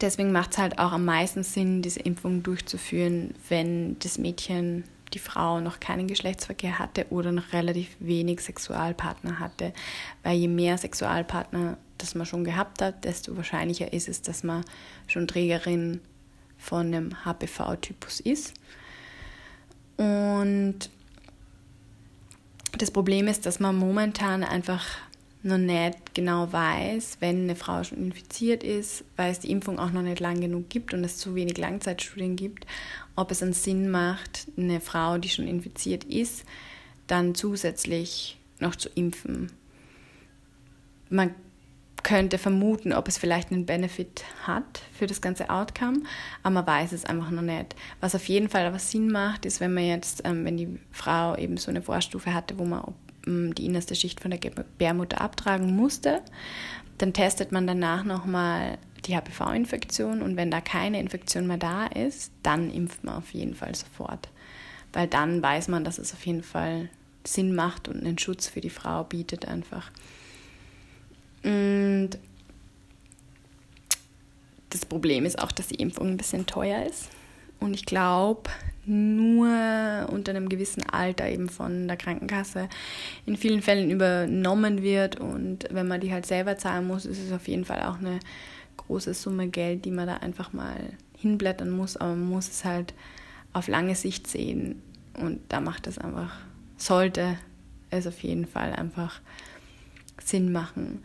deswegen 0.00 0.30
macht 0.30 0.52
es 0.52 0.58
halt 0.58 0.78
auch 0.78 0.92
am 0.92 1.04
meisten 1.04 1.42
Sinn, 1.42 1.82
diese 1.82 2.00
Impfung 2.00 2.44
durchzuführen, 2.44 3.34
wenn 3.48 3.98
das 3.98 4.18
Mädchen 4.18 4.84
die 5.14 5.18
Frau 5.18 5.60
noch 5.60 5.80
keinen 5.80 6.08
Geschlechtsverkehr 6.08 6.78
hatte 6.78 7.06
oder 7.10 7.32
noch 7.32 7.52
relativ 7.52 7.96
wenig 8.00 8.40
Sexualpartner 8.40 9.38
hatte. 9.38 9.72
Weil 10.22 10.36
je 10.36 10.48
mehr 10.48 10.78
Sexualpartner 10.78 11.78
das 11.98 12.14
man 12.14 12.26
schon 12.26 12.44
gehabt 12.44 12.82
hat, 12.82 13.04
desto 13.04 13.36
wahrscheinlicher 13.36 13.92
ist 13.92 14.08
es, 14.08 14.22
dass 14.22 14.42
man 14.42 14.64
schon 15.06 15.26
Trägerin 15.26 16.00
von 16.58 16.86
einem 16.86 17.24
HPV-Typus 17.24 18.20
ist. 18.20 18.54
Und 19.96 20.90
das 22.76 22.90
Problem 22.90 23.28
ist, 23.28 23.46
dass 23.46 23.60
man 23.60 23.76
momentan 23.76 24.44
einfach 24.44 24.86
noch 25.42 25.58
nicht 25.58 26.14
genau 26.14 26.52
weiß, 26.52 27.18
wenn 27.20 27.42
eine 27.42 27.56
Frau 27.56 27.84
schon 27.84 27.98
infiziert 27.98 28.64
ist, 28.64 29.04
weil 29.16 29.30
es 29.30 29.40
die 29.40 29.50
Impfung 29.50 29.78
auch 29.78 29.92
noch 29.92 30.02
nicht 30.02 30.20
lang 30.20 30.40
genug 30.40 30.68
gibt 30.68 30.92
und 30.92 31.04
es 31.04 31.18
zu 31.18 31.34
wenig 31.34 31.56
Langzeitstudien 31.58 32.36
gibt, 32.36 32.66
ob 33.14 33.30
es 33.30 33.42
einen 33.42 33.52
Sinn 33.52 33.90
macht, 33.90 34.48
eine 34.56 34.80
Frau, 34.80 35.18
die 35.18 35.28
schon 35.28 35.46
infiziert 35.46 36.04
ist, 36.04 36.44
dann 37.06 37.34
zusätzlich 37.34 38.38
noch 38.58 38.74
zu 38.74 38.88
impfen. 38.90 39.52
Man 41.08 41.34
könnte 42.02 42.38
vermuten, 42.38 42.92
ob 42.92 43.08
es 43.08 43.18
vielleicht 43.18 43.50
einen 43.50 43.66
Benefit 43.66 44.24
hat 44.44 44.80
für 44.92 45.08
das 45.08 45.20
ganze 45.20 45.50
Outcome, 45.50 46.02
aber 46.42 46.54
man 46.54 46.66
weiß 46.66 46.92
es 46.92 47.04
einfach 47.04 47.30
noch 47.30 47.42
nicht. 47.42 47.74
Was 48.00 48.14
auf 48.14 48.28
jeden 48.28 48.48
Fall 48.48 48.64
aber 48.64 48.78
Sinn 48.78 49.10
macht, 49.10 49.44
ist, 49.44 49.60
wenn 49.60 49.74
man 49.74 49.84
jetzt, 49.84 50.22
ähm, 50.24 50.44
wenn 50.44 50.56
die 50.56 50.78
Frau 50.92 51.36
eben 51.36 51.56
so 51.56 51.70
eine 51.70 51.82
Vorstufe 51.82 52.32
hatte, 52.32 52.58
wo 52.58 52.64
man 52.64 52.94
die 53.26 53.66
innerste 53.66 53.94
Schicht 53.94 54.20
von 54.20 54.30
der 54.30 54.40
Gebärmutter 54.40 55.20
abtragen 55.20 55.74
musste. 55.74 56.22
Dann 56.98 57.12
testet 57.12 57.52
man 57.52 57.66
danach 57.66 58.04
nochmal 58.04 58.78
die 59.04 59.16
HPV-Infektion 59.16 60.22
und 60.22 60.36
wenn 60.36 60.50
da 60.50 60.60
keine 60.60 61.00
Infektion 61.00 61.46
mehr 61.46 61.58
da 61.58 61.86
ist, 61.86 62.32
dann 62.42 62.70
impft 62.70 63.04
man 63.04 63.16
auf 63.16 63.34
jeden 63.34 63.54
Fall 63.54 63.74
sofort. 63.74 64.28
Weil 64.92 65.06
dann 65.06 65.42
weiß 65.42 65.68
man, 65.68 65.84
dass 65.84 65.98
es 65.98 66.14
auf 66.14 66.24
jeden 66.24 66.42
Fall 66.42 66.88
Sinn 67.24 67.54
macht 67.54 67.88
und 67.88 68.04
einen 68.04 68.18
Schutz 68.18 68.46
für 68.48 68.60
die 68.60 68.70
Frau 68.70 69.04
bietet 69.04 69.46
einfach. 69.46 69.90
Und 71.42 72.10
das 74.70 74.86
Problem 74.86 75.24
ist 75.24 75.38
auch, 75.38 75.52
dass 75.52 75.68
die 75.68 75.76
Impfung 75.76 76.08
ein 76.08 76.16
bisschen 76.16 76.46
teuer 76.46 76.84
ist. 76.84 77.08
Und 77.60 77.74
ich 77.74 77.86
glaube, 77.86 78.50
nur 78.86 79.48
unter 80.10 80.30
einem 80.30 80.48
gewissen 80.48 80.88
Alter 80.88 81.28
eben 81.28 81.48
von 81.48 81.88
der 81.88 81.96
Krankenkasse 81.96 82.68
in 83.26 83.36
vielen 83.36 83.62
Fällen 83.62 83.90
übernommen 83.90 84.82
wird. 84.82 85.18
Und 85.20 85.66
wenn 85.70 85.88
man 85.88 86.00
die 86.00 86.12
halt 86.12 86.26
selber 86.26 86.56
zahlen 86.56 86.86
muss, 86.86 87.04
ist 87.04 87.22
es 87.22 87.32
auf 87.32 87.48
jeden 87.48 87.64
Fall 87.64 87.82
auch 87.82 87.98
eine 87.98 88.20
große 88.76 89.14
Summe 89.14 89.48
Geld, 89.48 89.84
die 89.84 89.90
man 89.90 90.06
da 90.06 90.18
einfach 90.18 90.52
mal 90.52 90.76
hinblättern 91.16 91.70
muss. 91.70 91.96
Aber 91.96 92.10
man 92.10 92.28
muss 92.28 92.48
es 92.48 92.64
halt 92.64 92.94
auf 93.52 93.68
lange 93.68 93.94
Sicht 93.94 94.26
sehen. 94.26 94.82
Und 95.14 95.40
da 95.48 95.60
macht 95.60 95.86
es 95.86 95.98
einfach, 95.98 96.38
sollte 96.76 97.38
es 97.90 98.06
auf 98.06 98.22
jeden 98.22 98.46
Fall 98.46 98.72
einfach 98.72 99.20
Sinn 100.22 100.52
machen. 100.52 101.02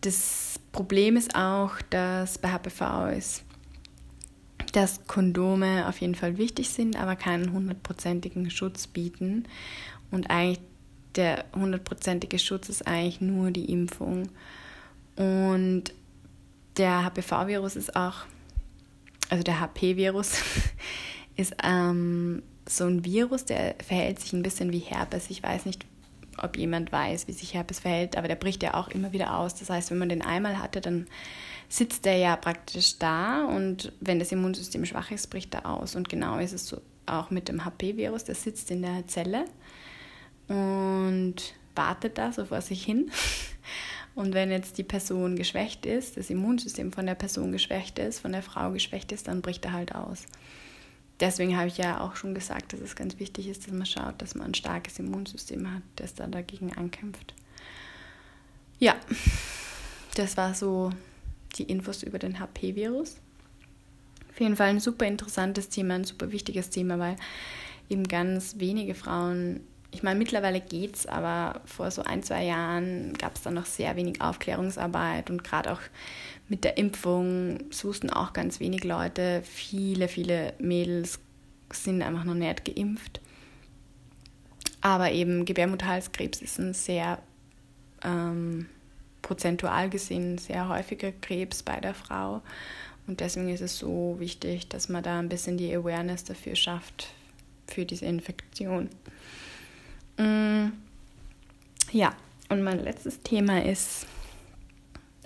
Das 0.00 0.58
Problem 0.72 1.16
ist 1.16 1.34
auch, 1.34 1.74
dass 1.90 2.38
bei 2.38 2.50
HPV 2.50 3.08
ist 3.16 3.44
dass 4.72 5.06
Kondome 5.06 5.88
auf 5.88 6.00
jeden 6.00 6.14
Fall 6.14 6.38
wichtig 6.38 6.70
sind, 6.70 6.96
aber 6.96 7.16
keinen 7.16 7.52
hundertprozentigen 7.52 8.50
Schutz 8.50 8.86
bieten. 8.86 9.44
Und 10.10 10.30
eigentlich 10.30 10.60
der 11.16 11.44
hundertprozentige 11.54 12.38
Schutz 12.38 12.68
ist 12.68 12.86
eigentlich 12.86 13.20
nur 13.20 13.50
die 13.50 13.70
Impfung. 13.70 14.28
Und 15.16 15.84
der 16.76 17.04
HPV-Virus 17.04 17.76
ist 17.76 17.96
auch, 17.96 18.24
also 19.28 19.42
der 19.42 19.60
HP-Virus 19.60 20.38
ist 21.36 21.54
ähm, 21.62 22.42
so 22.68 22.84
ein 22.86 23.04
Virus, 23.04 23.44
der 23.44 23.74
verhält 23.84 24.20
sich 24.20 24.32
ein 24.32 24.42
bisschen 24.42 24.72
wie 24.72 24.78
Herpes. 24.78 25.30
Ich 25.30 25.42
weiß 25.42 25.66
nicht, 25.66 25.84
ob 26.42 26.56
jemand 26.56 26.92
weiß, 26.92 27.28
wie 27.28 27.32
sich 27.32 27.54
Herpes 27.54 27.80
verhält, 27.80 28.16
aber 28.16 28.28
der 28.28 28.36
bricht 28.36 28.62
ja 28.62 28.74
auch 28.74 28.88
immer 28.88 29.12
wieder 29.12 29.36
aus. 29.36 29.54
Das 29.54 29.70
heißt, 29.70 29.90
wenn 29.90 29.98
man 29.98 30.08
den 30.08 30.22
einmal 30.22 30.58
hatte, 30.58 30.80
dann 30.80 31.06
sitzt 31.68 32.04
der 32.04 32.16
ja 32.16 32.36
praktisch 32.36 32.98
da 32.98 33.44
und 33.44 33.92
wenn 34.00 34.18
das 34.18 34.32
Immunsystem 34.32 34.84
schwach 34.84 35.10
ist, 35.10 35.28
bricht 35.28 35.54
er 35.54 35.66
aus. 35.66 35.94
Und 35.94 36.08
genau 36.08 36.38
ist 36.38 36.52
es 36.52 36.66
so 36.66 36.80
auch 37.06 37.30
mit 37.30 37.48
dem 37.48 37.64
HP-Virus, 37.64 38.24
der 38.24 38.34
sitzt 38.34 38.70
in 38.70 38.82
der 38.82 39.06
Zelle 39.06 39.44
und 40.48 41.36
wartet 41.74 42.18
da 42.18 42.32
so 42.32 42.44
vor 42.44 42.60
sich 42.60 42.84
hin. 42.84 43.10
Und 44.16 44.34
wenn 44.34 44.50
jetzt 44.50 44.76
die 44.76 44.82
Person 44.82 45.36
geschwächt 45.36 45.86
ist, 45.86 46.16
das 46.16 46.30
Immunsystem 46.30 46.92
von 46.92 47.06
der 47.06 47.14
Person 47.14 47.52
geschwächt 47.52 47.98
ist, 48.00 48.18
von 48.18 48.32
der 48.32 48.42
Frau 48.42 48.72
geschwächt 48.72 49.12
ist, 49.12 49.28
dann 49.28 49.40
bricht 49.40 49.64
er 49.64 49.72
halt 49.72 49.94
aus. 49.94 50.26
Deswegen 51.20 51.56
habe 51.56 51.68
ich 51.68 51.76
ja 51.76 52.00
auch 52.00 52.16
schon 52.16 52.34
gesagt, 52.34 52.72
dass 52.72 52.80
es 52.80 52.96
ganz 52.96 53.18
wichtig 53.18 53.48
ist, 53.48 53.66
dass 53.66 53.74
man 53.74 53.86
schaut, 53.86 54.20
dass 54.22 54.34
man 54.34 54.48
ein 54.48 54.54
starkes 54.54 54.98
Immunsystem 54.98 55.72
hat, 55.72 55.82
das 55.96 56.14
da 56.14 56.26
dagegen 56.26 56.72
ankämpft. 56.74 57.34
Ja, 58.78 58.96
das 60.14 60.38
war 60.38 60.54
so 60.54 60.90
die 61.56 61.64
Infos 61.64 62.02
über 62.02 62.18
den 62.18 62.40
HP-Virus. 62.40 63.16
Auf 64.30 64.40
jeden 64.40 64.56
Fall 64.56 64.68
ein 64.68 64.80
super 64.80 65.06
interessantes 65.06 65.68
Thema, 65.68 65.94
ein 65.96 66.04
super 66.04 66.32
wichtiges 66.32 66.70
Thema, 66.70 66.98
weil 66.98 67.16
eben 67.90 68.04
ganz 68.04 68.54
wenige 68.58 68.94
Frauen, 68.94 69.60
ich 69.90 70.02
meine, 70.02 70.18
mittlerweile 70.18 70.60
geht's, 70.62 71.04
aber 71.06 71.60
vor 71.66 71.90
so 71.90 72.02
ein, 72.02 72.22
zwei 72.22 72.44
Jahren 72.44 73.12
gab 73.14 73.36
es 73.36 73.42
da 73.42 73.50
noch 73.50 73.66
sehr 73.66 73.96
wenig 73.96 74.22
Aufklärungsarbeit 74.22 75.28
und 75.28 75.44
gerade 75.44 75.72
auch 75.72 75.80
mit 76.50 76.64
der 76.64 76.76
Impfung, 76.76 77.60
es 77.70 78.10
auch 78.10 78.32
ganz 78.32 78.58
wenig 78.58 78.82
Leute, 78.82 79.40
viele, 79.44 80.08
viele 80.08 80.52
Mädels 80.58 81.20
sind 81.72 82.02
einfach 82.02 82.24
noch 82.24 82.34
nicht 82.34 82.64
geimpft. 82.64 83.20
Aber 84.80 85.12
eben 85.12 85.44
Gebärmutterhalskrebs 85.44 86.42
ist 86.42 86.58
ein 86.58 86.74
sehr 86.74 87.22
ähm, 88.02 88.66
prozentual 89.22 89.88
gesehen 89.90 90.38
sehr 90.38 90.68
häufiger 90.68 91.12
Krebs 91.12 91.62
bei 91.62 91.78
der 91.78 91.94
Frau. 91.94 92.42
Und 93.06 93.20
deswegen 93.20 93.48
ist 93.48 93.60
es 93.60 93.78
so 93.78 94.16
wichtig, 94.18 94.68
dass 94.68 94.88
man 94.88 95.04
da 95.04 95.20
ein 95.20 95.28
bisschen 95.28 95.56
die 95.56 95.72
Awareness 95.72 96.24
dafür 96.24 96.56
schafft, 96.56 97.14
für 97.68 97.86
diese 97.86 98.06
Infektion. 98.06 98.88
Mm, 100.16 100.72
ja, 101.92 102.12
und 102.48 102.62
mein 102.62 102.82
letztes 102.82 103.20
Thema 103.20 103.64
ist 103.64 104.06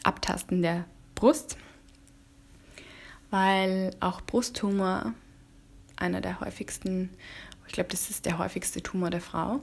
Abtasten 0.03 0.61
der 0.61 0.85
Brust, 1.25 1.57
weil 3.31 3.97
auch 4.01 4.21
Brusttumor 4.21 5.15
einer 5.97 6.21
der 6.21 6.41
häufigsten, 6.41 7.09
ich 7.67 7.73
glaube, 7.73 7.89
das 7.89 8.11
ist 8.11 8.27
der 8.27 8.37
häufigste 8.37 8.83
Tumor 8.83 9.09
der 9.09 9.23
Frau, 9.23 9.63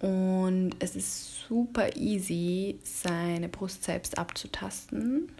und 0.00 0.72
es 0.78 0.96
ist 0.96 1.46
super 1.48 1.96
easy, 1.96 2.78
seine 2.82 3.48
Brust 3.48 3.84
selbst 3.84 4.18
abzutasten. 4.18 5.32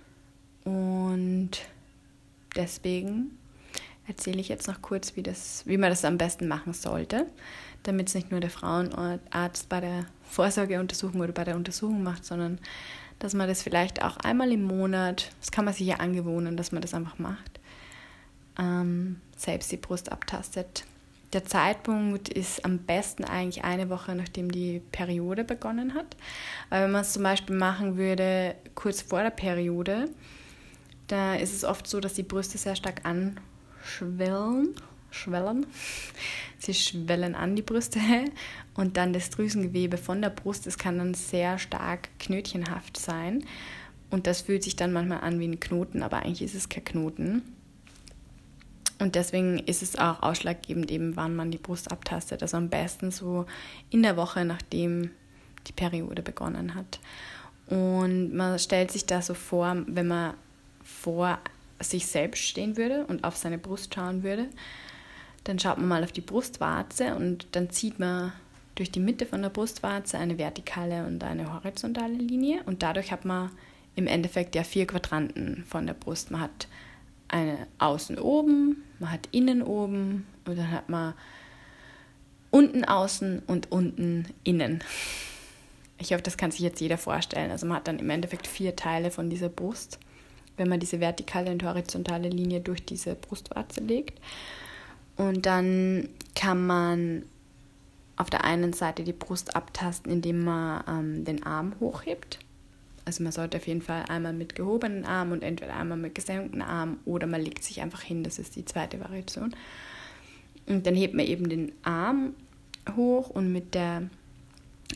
Und 0.65 1.51
deswegen 2.57 3.37
erzähle 4.09 4.41
ich 4.41 4.49
jetzt 4.49 4.69
noch 4.69 4.81
kurz, 4.81 5.17
wie, 5.17 5.23
das, 5.23 5.65
wie 5.67 5.77
man 5.77 5.91
das 5.91 6.07
am 6.07 6.17
besten 6.17 6.49
machen 6.49 6.73
sollte, 6.73 7.27
damit 7.83 8.09
es 8.09 8.15
nicht 8.15 8.31
nur 8.31 8.41
der 8.41 8.49
Frauenarzt 8.49 9.69
bei 9.69 9.83
der 9.83 10.07
Vorsorgeuntersuchung 10.31 11.21
oder 11.21 11.33
bei 11.33 11.45
der 11.45 11.57
Untersuchung 11.57 12.03
macht, 12.03 12.25
sondern 12.25 12.59
dass 13.21 13.35
man 13.35 13.47
das 13.47 13.63
vielleicht 13.63 14.03
auch 14.03 14.17
einmal 14.17 14.51
im 14.51 14.65
Monat, 14.65 15.31
das 15.39 15.53
kann 15.53 15.65
man 15.65 15.75
sich 15.75 15.87
ja 15.87 15.97
angewohnen, 15.97 16.57
dass 16.57 16.73
man 16.73 16.83
das 16.83 16.95
einfach 16.95 17.19
macht, 17.19 17.61
ähm, 18.59 19.21
selbst 19.37 19.71
die 19.71 19.77
Brust 19.77 20.11
abtastet. 20.11 20.85
Der 21.33 21.45
Zeitpunkt 21.45 22.29
ist 22.29 22.65
am 22.65 22.79
besten 22.79 23.23
eigentlich 23.23 23.63
eine 23.63 23.89
Woche, 23.89 24.17
nachdem 24.17 24.51
die 24.51 24.83
Periode 24.91 25.45
begonnen 25.45 25.95
hat. 25.95 26.17
Aber 26.71 26.85
wenn 26.85 26.91
man 26.91 27.03
es 27.03 27.13
zum 27.13 27.23
Beispiel 27.23 27.57
machen 27.57 27.97
würde 27.97 28.57
kurz 28.75 29.03
vor 29.03 29.23
der 29.23 29.31
Periode, 29.31 30.09
da 31.07 31.35
ist 31.37 31.55
es 31.55 31.63
oft 31.63 31.87
so, 31.87 32.01
dass 32.01 32.15
die 32.15 32.25
Brüste 32.25 32.59
sehr 32.59 32.75
stark 32.75 33.03
anschwellen. 33.05 34.75
Schwellen. 35.11 35.67
Sie 36.59 36.75
schwellen 36.75 37.35
an 37.35 37.57
die 37.57 37.63
Brüste 37.63 38.01
und 38.75 38.97
dann 38.97 39.13
das 39.13 39.31
Drüsengewebe 39.31 39.97
von 39.97 40.21
der 40.21 40.31
Brust, 40.31 40.67
das 40.67 40.79
kann 40.79 40.99
dann 40.99 41.15
sehr 41.15 41.59
stark 41.59 42.09
knötchenhaft 42.19 42.97
sein. 42.97 43.45
Und 44.11 44.27
das 44.27 44.43
fühlt 44.43 44.65
sich 44.65 44.77
dann 44.77 44.93
manchmal 44.93 45.21
an 45.21 45.39
wie 45.39 45.49
ein 45.49 45.61
Knoten, 45.61 46.03
aber 46.03 46.19
eigentlich 46.19 46.43
ist 46.43 46.55
es 46.55 46.69
kein 46.69 46.85
Knoten. 46.85 47.43
Und 48.99 49.15
deswegen 49.15 49.59
ist 49.59 49.83
es 49.83 49.97
auch 49.97 50.23
ausschlaggebend, 50.23 50.91
eben 50.91 51.17
wann 51.17 51.35
man 51.35 51.51
die 51.51 51.59
Brust 51.59 51.91
abtastet. 51.91 52.43
Also 52.43 52.59
am 52.59 52.69
besten 52.69 53.11
so 53.11 53.47
in 53.89 54.03
der 54.03 54.17
Woche, 54.17 54.45
nachdem 54.45 55.11
die 55.67 55.73
Periode 55.73 56.23
begonnen 56.23 56.75
hat. 56.75 57.01
Und 57.67 58.35
man 58.35 58.59
stellt 58.59 58.91
sich 58.91 59.07
da 59.07 59.23
so 59.23 59.33
vor, 59.35 59.85
wenn 59.87 60.09
man 60.09 60.35
vor 60.83 61.39
sich 61.81 62.07
selbst 62.07 62.43
stehen 62.43 62.77
würde 62.77 63.07
und 63.07 63.25
auf 63.25 63.37
seine 63.37 63.59
Brust 63.59 63.95
schauen 63.95 64.23
würde, 64.23 64.49
dann 65.45 65.59
schaut 65.59 65.79
man 65.79 65.89
mal 65.89 66.05
auf 66.05 66.13
die 66.13 66.21
Brustwarze 66.21 67.15
und 67.15 67.47
dann 67.53 67.71
zieht 67.71 67.99
man 67.99 68.33
durch 68.75 68.91
die 68.91 69.01
Mitte 69.01 69.27
von 69.27 69.43
der 69.43 69.51
Brustwarze 69.51 70.19
eine 70.19 70.39
vertikale 70.39 71.07
und 71.07 71.23
eine 71.25 71.53
horizontale 71.53 72.15
Linie 72.15 72.63
und 72.67 72.83
dadurch 72.83 73.13
hat 73.13 73.25
man 73.25 73.51
im 73.97 74.07
Endeffekt 74.07 74.55
ja 74.55 74.63
vier 74.63 74.87
Quadranten 74.87 75.65
von 75.67 75.87
der 75.87 75.95
Brust. 75.95 76.31
Man 76.31 76.41
hat 76.41 76.69
eine 77.29 77.67
außen 77.79 78.19
oben, 78.19 78.83
man 78.99 79.13
hat 79.13 79.29
innen 79.33 79.63
oben 79.63 80.27
und 80.47 80.59
dann 80.59 80.71
hat 80.71 80.89
man 80.89 81.15
unten 82.51 82.85
außen 82.85 83.43
und 83.47 83.71
unten 83.71 84.27
innen. 84.45 84.83
Ich 85.99 86.13
hoffe, 86.13 86.23
das 86.23 86.37
kann 86.37 86.51
sich 86.51 86.61
jetzt 86.61 86.81
jeder 86.81 86.99
vorstellen. 86.99 87.51
Also 87.51 87.67
man 87.67 87.77
hat 87.77 87.89
dann 87.89 87.99
im 87.99 88.11
Endeffekt 88.11 88.47
vier 88.47 88.75
Teile 88.75 89.11
von 89.11 89.31
dieser 89.31 89.49
Brust, 89.49 89.99
wenn 90.57 90.69
man 90.69 90.81
diese 90.81 91.01
vertikale 91.01 91.51
und 91.51 91.63
horizontale 91.63 92.29
Linie 92.29 92.61
durch 92.61 92.85
diese 92.85 93.15
Brustwarze 93.15 93.81
legt. 93.81 94.19
Und 95.21 95.45
dann 95.45 96.09
kann 96.35 96.67
man 96.67 97.25
auf 98.17 98.31
der 98.31 98.43
einen 98.43 98.73
Seite 98.73 99.05
die 99.05 99.13
Brust 99.13 99.55
abtasten, 99.55 100.11
indem 100.11 100.45
man 100.45 100.83
ähm, 100.89 101.25
den 101.27 101.43
Arm 101.43 101.75
hochhebt. 101.79 102.39
Also 103.05 103.23
man 103.23 103.31
sollte 103.31 103.59
auf 103.59 103.67
jeden 103.67 103.83
Fall 103.83 104.05
einmal 104.09 104.33
mit 104.33 104.55
gehobenen 104.55 105.05
Arm 105.05 105.33
und 105.33 105.43
entweder 105.43 105.77
einmal 105.77 105.99
mit 105.99 106.15
gesenkten 106.15 106.63
Arm 106.63 107.01
oder 107.05 107.27
man 107.27 107.43
legt 107.43 107.63
sich 107.63 107.83
einfach 107.83 108.01
hin, 108.01 108.25
das 108.25 108.39
ist 108.39 108.57
die 108.57 108.65
zweite 108.65 108.99
Variation. 108.99 109.55
Und 110.67 110.87
dann 110.87 110.95
hebt 110.95 111.13
man 111.13 111.27
eben 111.27 111.51
den 111.51 111.73
Arm 111.83 112.33
hoch 112.97 113.29
und 113.29 113.53
mit 113.53 113.75
der 113.75 114.09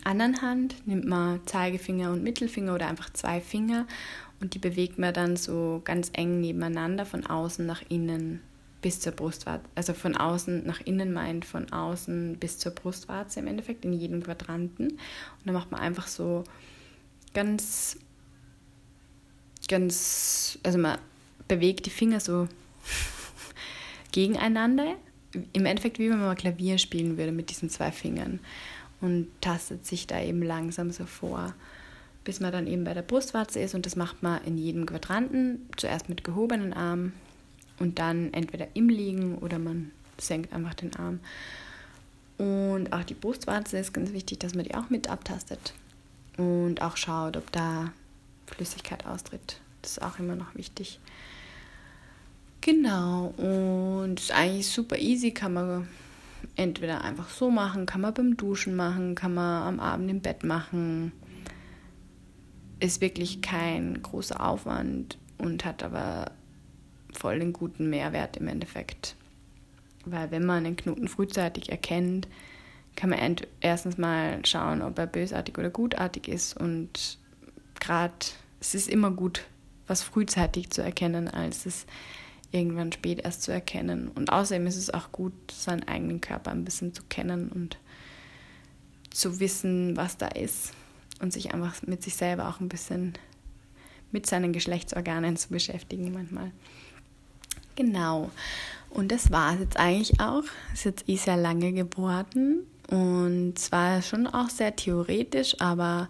anderen 0.04 0.40
Hand 0.40 0.86
nimmt 0.86 1.04
man 1.04 1.46
Zeigefinger 1.46 2.10
und 2.10 2.22
Mittelfinger 2.22 2.74
oder 2.74 2.88
einfach 2.88 3.10
zwei 3.12 3.42
Finger 3.42 3.86
und 4.40 4.54
die 4.54 4.58
bewegt 4.58 4.98
man 4.98 5.12
dann 5.12 5.36
so 5.36 5.82
ganz 5.84 6.08
eng 6.14 6.40
nebeneinander 6.40 7.04
von 7.04 7.26
außen 7.26 7.66
nach 7.66 7.82
innen 7.90 8.40
bis 8.84 9.00
zur 9.00 9.12
Brustwarze. 9.12 9.64
Also 9.74 9.94
von 9.94 10.14
außen 10.14 10.66
nach 10.66 10.82
innen 10.82 11.14
meint 11.14 11.46
von 11.46 11.72
außen 11.72 12.36
bis 12.36 12.58
zur 12.58 12.72
Brustwarze 12.72 13.40
im 13.40 13.46
Endeffekt 13.46 13.86
in 13.86 13.94
jedem 13.94 14.22
Quadranten. 14.22 14.88
Und 14.88 15.46
dann 15.46 15.54
macht 15.54 15.70
man 15.70 15.80
einfach 15.80 16.06
so 16.06 16.44
ganz, 17.32 17.96
ganz, 19.68 20.58
also 20.62 20.76
man 20.76 20.98
bewegt 21.48 21.86
die 21.86 21.90
Finger 21.90 22.20
so 22.20 22.46
gegeneinander. 24.12 24.96
Im 25.54 25.64
Endeffekt 25.64 25.98
wie 25.98 26.10
wenn 26.10 26.20
man 26.20 26.36
Klavier 26.36 26.76
spielen 26.76 27.16
würde 27.16 27.32
mit 27.32 27.48
diesen 27.48 27.70
zwei 27.70 27.90
Fingern 27.90 28.38
und 29.00 29.28
tastet 29.40 29.86
sich 29.86 30.06
da 30.06 30.20
eben 30.20 30.42
langsam 30.42 30.90
so 30.90 31.06
vor, 31.06 31.54
bis 32.22 32.38
man 32.38 32.52
dann 32.52 32.66
eben 32.66 32.84
bei 32.84 32.92
der 32.92 33.00
Brustwarze 33.00 33.60
ist 33.60 33.74
und 33.74 33.86
das 33.86 33.96
macht 33.96 34.22
man 34.22 34.44
in 34.44 34.58
jedem 34.58 34.84
Quadranten, 34.84 35.70
zuerst 35.78 36.10
mit 36.10 36.22
gehobenen 36.22 36.74
Armen 36.74 37.14
und 37.78 37.98
dann 37.98 38.32
entweder 38.32 38.68
im 38.74 38.88
Liegen 38.88 39.38
oder 39.38 39.58
man 39.58 39.90
senkt 40.18 40.52
einfach 40.52 40.74
den 40.74 40.94
Arm. 40.96 41.20
Und 42.38 42.92
auch 42.92 43.04
die 43.04 43.14
Brustwarze 43.14 43.78
ist 43.78 43.94
ganz 43.94 44.12
wichtig, 44.12 44.38
dass 44.40 44.54
man 44.54 44.64
die 44.64 44.74
auch 44.74 44.90
mit 44.90 45.08
abtastet 45.08 45.74
und 46.36 46.82
auch 46.82 46.96
schaut, 46.96 47.36
ob 47.36 47.50
da 47.52 47.92
Flüssigkeit 48.46 49.06
austritt. 49.06 49.60
Das 49.82 49.92
ist 49.92 50.02
auch 50.02 50.18
immer 50.18 50.34
noch 50.34 50.54
wichtig. 50.54 50.98
Genau, 52.60 53.34
und 53.36 54.18
ist 54.18 54.32
eigentlich 54.32 54.66
super 54.66 54.98
easy, 54.98 55.32
kann 55.32 55.52
man 55.52 55.88
entweder 56.56 57.02
einfach 57.02 57.28
so 57.28 57.50
machen, 57.50 57.86
kann 57.86 58.00
man 58.00 58.14
beim 58.14 58.36
Duschen 58.36 58.74
machen, 58.74 59.14
kann 59.14 59.34
man 59.34 59.62
am 59.64 59.80
Abend 59.80 60.10
im 60.10 60.20
Bett 60.20 60.44
machen. 60.44 61.12
Ist 62.80 63.00
wirklich 63.00 63.42
kein 63.42 64.02
großer 64.02 64.44
Aufwand 64.44 65.18
und 65.38 65.64
hat 65.64 65.82
aber 65.82 66.32
voll 67.14 67.38
den 67.38 67.52
guten 67.52 67.90
Mehrwert 67.90 68.36
im 68.36 68.48
Endeffekt. 68.48 69.16
Weil 70.04 70.30
wenn 70.30 70.44
man 70.44 70.66
einen 70.66 70.76
Knoten 70.76 71.08
frühzeitig 71.08 71.70
erkennt, 71.70 72.28
kann 72.96 73.10
man 73.10 73.36
erstens 73.60 73.98
mal 73.98 74.44
schauen, 74.44 74.82
ob 74.82 74.98
er 74.98 75.06
bösartig 75.06 75.58
oder 75.58 75.70
gutartig 75.70 76.28
ist. 76.28 76.56
Und 76.56 77.18
gerade, 77.80 78.14
es 78.60 78.74
ist 78.74 78.88
immer 78.88 79.10
gut, 79.10 79.44
was 79.86 80.02
frühzeitig 80.02 80.70
zu 80.70 80.82
erkennen, 80.82 81.28
als 81.28 81.66
es 81.66 81.86
irgendwann 82.52 82.92
spät 82.92 83.24
erst 83.24 83.42
zu 83.42 83.52
erkennen. 83.52 84.08
Und 84.08 84.32
außerdem 84.32 84.66
ist 84.66 84.76
es 84.76 84.92
auch 84.92 85.10
gut, 85.10 85.32
seinen 85.50 85.88
eigenen 85.88 86.20
Körper 86.20 86.52
ein 86.52 86.64
bisschen 86.64 86.94
zu 86.94 87.02
kennen 87.08 87.48
und 87.48 87.78
zu 89.10 89.40
wissen, 89.40 89.96
was 89.96 90.16
da 90.16 90.28
ist 90.28 90.72
und 91.20 91.32
sich 91.32 91.52
einfach 91.52 91.82
mit 91.82 92.02
sich 92.02 92.14
selber 92.14 92.48
auch 92.48 92.60
ein 92.60 92.68
bisschen 92.68 93.14
mit 94.12 94.26
seinen 94.26 94.52
Geschlechtsorganen 94.52 95.36
zu 95.36 95.48
beschäftigen 95.48 96.12
manchmal. 96.12 96.52
Genau. 97.76 98.30
Und 98.90 99.10
das 99.10 99.32
war 99.32 99.54
es 99.54 99.60
jetzt 99.60 99.76
eigentlich 99.76 100.20
auch. 100.20 100.44
Es 100.72 100.80
ist 100.80 100.84
jetzt 100.84 101.08
eh 101.08 101.16
sehr 101.16 101.36
lange 101.36 101.72
geworden 101.72 102.66
und 102.88 103.58
zwar 103.58 104.02
schon 104.02 104.26
auch 104.26 104.50
sehr 104.50 104.76
theoretisch, 104.76 105.60
aber 105.60 106.08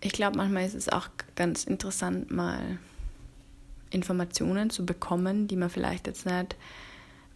ich 0.00 0.12
glaube, 0.12 0.36
manchmal 0.36 0.66
ist 0.66 0.74
es 0.74 0.88
auch 0.88 1.08
ganz 1.36 1.64
interessant, 1.64 2.30
mal 2.30 2.78
Informationen 3.90 4.70
zu 4.70 4.84
bekommen, 4.84 5.48
die 5.48 5.56
man 5.56 5.70
vielleicht 5.70 6.06
jetzt 6.06 6.26
nicht 6.26 6.56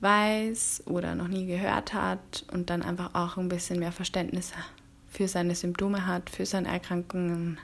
weiß 0.01 0.85
oder 0.87 1.15
noch 1.15 1.29
nie 1.29 1.47
gehört 1.47 1.95
hat 1.95 2.45
und 2.53 2.71
dann 2.71 2.83
einfach 2.83 3.15
auch 3.15 3.37
ein 3.37 3.49
bisschen 3.49 3.79
mehr 3.79 3.93
Verständnis 3.93 4.53
für 5.09 5.29
seine 5.29 5.55
Symptome 5.55 6.07
hat, 6.07 6.31
für 6.31 6.47
seine 6.47 6.69
Erkrankungen 6.69 7.59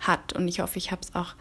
hat. 0.00 0.32
Und 0.32 0.48
ich 0.48 0.60
hoffe, 0.60 0.78
ich 0.78 0.90
habe 0.90 1.02
es 1.02 1.14
auch 1.14 1.34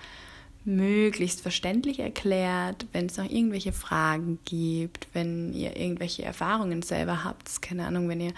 möglichst 0.66 1.42
verständlich 1.42 2.00
erklärt. 2.00 2.86
Wenn 2.92 3.08
es 3.08 3.18
noch 3.18 3.30
irgendwelche 3.30 3.74
Fragen 3.74 4.40
gibt, 4.46 5.08
wenn 5.14 5.54
ihr 5.54 5.76
irgendwelche 5.76 6.24
Erfahrungen 6.24 6.82
selber 6.82 7.24
habt, 7.24 7.62
keine 7.62 7.86
Ahnung, 7.86 8.10
wenn 8.10 8.22
ihr 8.22 8.34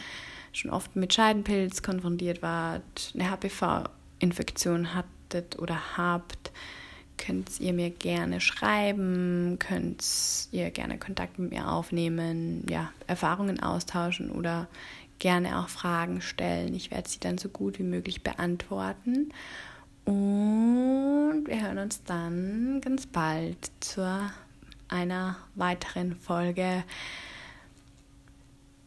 schon 0.51 0.71
oft 0.71 0.95
mit 0.95 1.13
Scheidenpilz 1.13 1.83
konfrontiert 1.83 2.41
wart, 2.41 3.13
eine 3.13 3.29
HPV-Infektion 3.29 4.93
hattet 4.93 5.59
oder 5.59 5.97
habt, 5.97 6.51
könnt 7.17 7.59
ihr 7.59 7.73
mir 7.73 7.89
gerne 7.89 8.41
schreiben, 8.41 9.57
könnt 9.59 10.03
ihr 10.51 10.69
gerne 10.71 10.97
Kontakt 10.97 11.39
mit 11.39 11.51
mir 11.51 11.71
aufnehmen, 11.71 12.65
ja, 12.69 12.91
Erfahrungen 13.07 13.61
austauschen 13.61 14.31
oder 14.31 14.67
gerne 15.19 15.59
auch 15.59 15.69
Fragen 15.69 16.21
stellen. 16.21 16.73
Ich 16.73 16.91
werde 16.91 17.07
sie 17.09 17.19
dann 17.19 17.37
so 17.37 17.49
gut 17.49 17.79
wie 17.79 17.83
möglich 17.83 18.21
beantworten. 18.21 19.31
Und 20.05 21.45
wir 21.47 21.61
hören 21.61 21.79
uns 21.79 22.03
dann 22.03 22.79
ganz 22.81 23.05
bald 23.07 23.71
zu 23.79 24.01
einer 24.87 25.37
weiteren 25.55 26.15
Folge 26.15 26.83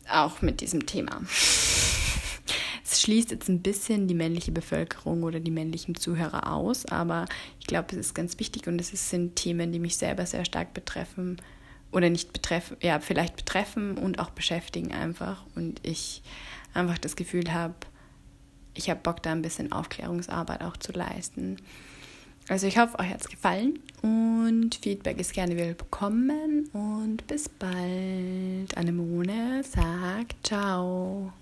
auch 0.08 0.40
mit 0.42 0.60
diesem 0.60 0.86
Thema. 0.86 1.20
Es 2.90 3.02
schließt 3.02 3.32
jetzt 3.32 3.50
ein 3.50 3.60
bisschen 3.60 4.08
die 4.08 4.14
männliche 4.14 4.50
Bevölkerung 4.50 5.22
oder 5.22 5.40
die 5.40 5.50
männlichen 5.50 5.94
Zuhörer 5.94 6.50
aus, 6.50 6.86
aber 6.86 7.26
ich 7.60 7.66
glaube, 7.66 7.88
es 7.92 7.98
ist 7.98 8.14
ganz 8.14 8.38
wichtig 8.38 8.66
und 8.66 8.80
es 8.80 9.10
sind 9.10 9.36
Themen, 9.36 9.72
die 9.72 9.78
mich 9.78 9.98
selber 9.98 10.24
sehr 10.24 10.46
stark 10.46 10.72
betreffen 10.72 11.36
oder 11.92 12.08
nicht 12.08 12.32
betreffen, 12.32 12.78
ja, 12.80 12.98
vielleicht 12.98 13.36
betreffen 13.36 13.98
und 13.98 14.18
auch 14.18 14.30
beschäftigen 14.30 14.92
einfach 14.92 15.44
und 15.54 15.86
ich 15.86 16.22
einfach 16.72 16.96
das 16.96 17.14
Gefühl 17.14 17.52
habe, 17.52 17.74
ich 18.78 18.88
habe 18.88 19.00
Bock 19.02 19.22
da 19.22 19.32
ein 19.32 19.42
bisschen 19.42 19.72
Aufklärungsarbeit 19.72 20.62
auch 20.62 20.76
zu 20.76 20.92
leisten. 20.92 21.56
Also 22.48 22.66
ich 22.66 22.78
hoffe, 22.78 22.98
euch 22.98 23.10
hat 23.10 23.20
es 23.20 23.28
gefallen 23.28 23.78
und 24.00 24.76
Feedback 24.82 25.20
ist 25.20 25.34
gerne 25.34 25.56
willkommen 25.56 26.70
und 26.72 27.26
bis 27.26 27.48
bald. 27.48 28.74
Anemone 28.76 29.62
sagt 29.64 30.46
ciao. 30.46 31.32